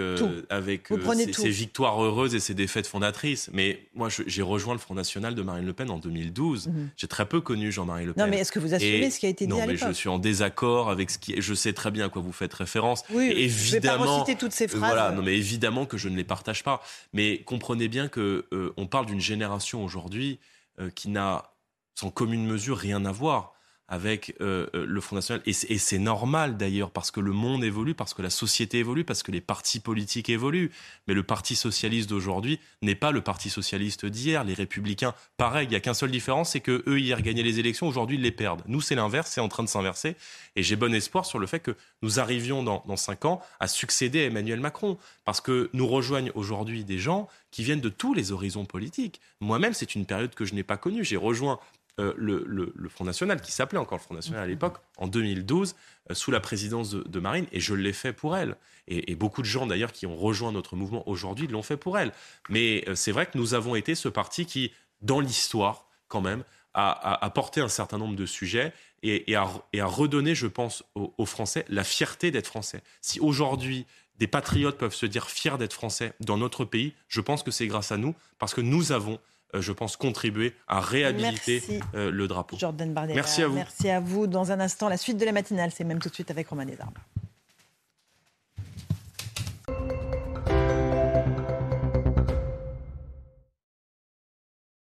avec 0.49 0.91
euh, 0.91 0.99
ses, 1.33 1.49
victoires 1.49 2.03
heureuses 2.03 2.35
et 2.35 2.41
ses 2.41 2.55
défaites 2.55 2.87
fondatrices. 2.87 3.51
Mais 3.53 3.87
moi, 3.95 4.09
j'ai 4.09 4.43
rejoint 4.43 4.75
le 4.75 4.79
Front 4.79 4.95
National 4.95 5.35
de 5.35 5.43
Marine 5.43 5.67
Le 5.67 5.73
Pen 5.73 5.91
en 5.91 5.99
2012. 5.99 6.69
Mhm. 6.69 6.91
J'ai 6.97 7.07
très 7.07 7.27
peu 7.27 7.41
connu 7.41 7.71
Jean-Marie 7.73 8.07
Le 8.07 8.13
Pen. 8.13 8.25
Non, 8.25 8.31
mais 8.31 8.39
est-ce 8.39 8.53
que 8.53 8.59
vous 8.59 8.75
assumez 8.75 9.11
ce 9.11 9.21
qui 9.21 9.27
a 9.27 9.29
été 9.29 9.47
dit 9.47 9.51
non, 9.51 9.63
à 9.63 9.67
mais 9.67 9.77
je 9.77 9.93
suis 9.93 10.09
en 10.09 10.19
désaccord 10.19 10.91
avec 10.91 11.11
ce 11.11 11.19
qui. 11.19 11.41
Je 11.41 11.55
sais 11.55 11.73
très 11.73 11.91
bien 11.91 12.07
à 12.07 12.09
quoi 12.09 12.23
vous 12.23 12.33
faites 12.33 12.55
référence. 12.55 13.03
Oui, 13.11 13.33
évidemment. 13.35 14.05
Je 14.05 14.31
vais 14.31 14.35
pas 14.35 14.41
toutes 14.41 14.53
ces 14.53 14.69
phrases. 14.69 14.81
Voilà, 14.81 15.11
non, 15.13 15.23
mais 15.23 15.37
évidemment 15.37 15.87
que 15.87 15.99
je 15.99 16.09
ne 16.09 16.17
les 16.17 16.25
partage 16.25 16.65
pas. 16.65 16.83
Mais 17.13 17.43
comprenez 17.43 17.89
bien 17.89 18.09
que 18.09 18.47
euh, 18.53 18.73
on 18.77 18.87
parle 18.87 19.07
d'une 19.07 19.21
génération 19.21 19.85
aujourd'hui 19.85 20.39
euh, 20.81 20.91
qui 20.91 21.09
n'a, 21.09 21.55
sans 21.95 22.11
commune 22.11 22.47
mesure, 22.47 22.77
rien 22.77 23.05
à 23.05 23.13
voir 23.13 23.55
avec 23.91 24.37
euh, 24.41 24.69
euh, 24.75 24.87
le 24.87 25.01
Front 25.01 25.17
National. 25.17 25.43
Et 25.45 25.53
c'est 25.53 25.99
normal 25.99 26.57
d'ailleurs, 26.57 26.93
parce 26.93 27.11
que 27.11 27.21
le 27.21 27.33
monde 27.33 27.65
évolue, 27.65 27.95
parce 27.95 28.15
que 28.15 28.23
la 28.23 28.31
société 28.31 28.79
évolue, 28.79 29.05
parce 29.05 29.25
que 29.25 29.33
les 29.33 29.41
partis 29.41 29.81
politiques 29.81 30.31
évoluent. 30.31 30.71
Mais 31.09 31.15
le 31.15 31.25
Parti 31.25 31.57
socialiste 31.57 32.09
d'aujourd'hui 32.09 32.61
n'est 32.83 32.95
pas 32.95 33.11
le 33.11 33.21
Parti 33.21 33.51
socialiste 33.51 34.07
d'hier. 34.07 34.45
Les 34.45 34.55
républicains, 34.55 35.13
pareil, 35.37 35.67
il 35.67 35.71
n'y 35.71 35.77
a 35.77 35.81
qu'un 35.81 35.95
seule 35.95 36.13
différence, 36.13 36.51
c'est 36.51 36.61
que 36.61 36.85
eux 36.87 37.01
hier 37.01 37.21
gagnaient 37.21 37.43
les 37.43 37.59
élections, 37.59 37.89
aujourd'hui 37.89 38.17
ils 38.17 38.23
les 38.23 38.31
perdent. 38.31 38.63
Nous, 38.67 38.81
c'est 38.81 38.95
l'inverse, 38.95 39.31
c'est 39.33 39.41
en 39.41 39.49
train 39.49 39.65
de 39.65 39.69
s'inverser. 39.69 40.15
Et 40.55 40.63
j'ai 40.63 40.77
bon 40.77 40.95
espoir 40.95 41.27
sur 41.27 41.41
le 41.41 41.49
fait 41.49 41.61
que 41.61 41.77
nous 42.03 42.21
arrivions 42.21 42.63
dans, 42.63 42.85
dans 42.87 42.97
cinq 42.97 43.25
ans 43.25 43.43
à 43.59 43.67
succéder 43.67 44.23
à 44.23 44.27
Emmanuel 44.27 44.61
Macron. 44.61 44.99
Parce 45.25 45.41
que 45.41 45.69
nous 45.73 45.89
rejoignent 45.89 46.31
aujourd'hui 46.37 46.85
des 46.85 46.99
gens 46.99 47.29
qui 47.51 47.65
viennent 47.65 47.81
de 47.81 47.89
tous 47.89 48.15
les 48.15 48.31
horizons 48.31 48.65
politiques. 48.65 49.21
Moi-même, 49.41 49.75
c'est 49.75 49.97
une 49.97 50.07
période 50.07 50.35
que 50.35 50.45
je 50.45 50.55
n'ai 50.55 50.63
pas 50.63 50.77
connue. 50.77 51.05
J'ai 51.05 51.17
rejoint 51.17 51.59
euh, 52.01 52.15
le, 52.17 52.89
Front 52.89 53.05
National, 53.05 53.41
qui 53.41 53.53
s'appelait 53.53 53.79
encore 53.79 53.99
le 53.99 54.03
Front 54.03 54.15
National 54.15 54.43
à 54.43 54.45
mhm. 54.45 54.51
l'époque, 54.51 54.79
en 54.97 55.07
2012, 55.07 55.75
euh, 56.11 56.15
sous 56.15 56.31
la 56.31 56.41
présidence 56.41 56.91
de, 56.91 57.21
Marine, 57.21 57.47
et 57.53 57.61
je 57.61 57.75
l'ai 57.75 57.93
fait 57.93 58.13
pour 58.13 58.37
elle. 58.37 58.57
Et, 58.89 59.15
beaucoup 59.15 59.43
de 59.43 59.47
gens 59.47 59.67
d'ailleurs 59.67 59.93
qui 59.93 60.07
ont 60.07 60.17
rejoint 60.17 60.53
notre 60.53 60.75
mouvement 60.77 61.09
aujourd'hui 61.09 61.47
l'ont 61.47 61.63
fait 61.63 61.77
pour 61.77 61.99
elle. 61.99 62.13
Mais 62.49 62.85
euh, 62.89 62.95
c'est 62.95 63.13
vrai 63.13 63.27
que 63.27 63.39
nous 63.39 63.55
avons 63.55 63.77
été 63.77 63.95
ce 63.95 64.09
parti 64.09 64.47
qui, 64.47 64.73
dans 65.03 65.21
l'histoire, 65.21 65.87
quand 66.09 66.21
même, 66.21 66.43
a, 66.75 67.31
porté 67.35 67.61
un 67.61 67.69
certain 67.69 67.99
nombre 67.99 68.15
de 68.15 68.27
sujets 68.27 68.73
et, 69.03 69.35
a, 69.35 69.45
redonné, 69.75 70.35
je 70.37 70.47
pense, 70.47 70.85
aux, 70.95 71.27
Français 71.27 71.65
la 71.69 71.83
fierté 71.83 72.31
d'être 72.31 72.47
Français. 72.47 72.83
Si 73.01 73.19
aujourd'hui 73.19 73.87
des 74.17 74.29
patriotes 74.29 74.79
peuvent 74.79 74.95
se 74.95 75.07
dire 75.07 75.29
fiers 75.31 75.59
d'être 75.59 75.73
Français 75.73 76.13
dans 76.21 76.37
notre 76.37 76.65
pays, 76.65 76.95
je 77.09 77.21
pense 77.21 77.43
que 77.43 77.51
c'est 77.51 77.67
grâce 77.67 77.91
à 77.91 77.97
nous, 77.97 78.15
parce 78.39 78.55
que 78.55 78.61
nous 78.61 78.93
avons 78.93 79.19
je 79.55 79.73
pense, 79.73 79.97
contribuer 79.97 80.55
à 80.69 80.81
réhabiliter 80.81 81.63
euh, 81.95 82.11
le 82.11 82.29
drapeau. 82.29 82.57
Jordan 82.59 82.93
Bardella. 82.93 83.15
Merci 83.15 83.43
à 83.43 83.49
vous. 83.49 83.55
Merci 83.55 83.89
à 83.89 84.01
vous. 84.01 84.27
Dans 84.27 84.53
un 84.53 84.61
instant, 84.61 84.89
la 84.89 84.97
suite 84.97 85.17
de 85.17 85.25
la 85.25 85.33
matinale, 85.33 85.71
c'est 85.73 85.85
même 85.85 85.99
tout 85.99 86.09
de 86.09 86.15
suite 86.15 86.31
avec 86.31 86.49
Romain 86.49 86.67
Desarmes. 86.67 86.95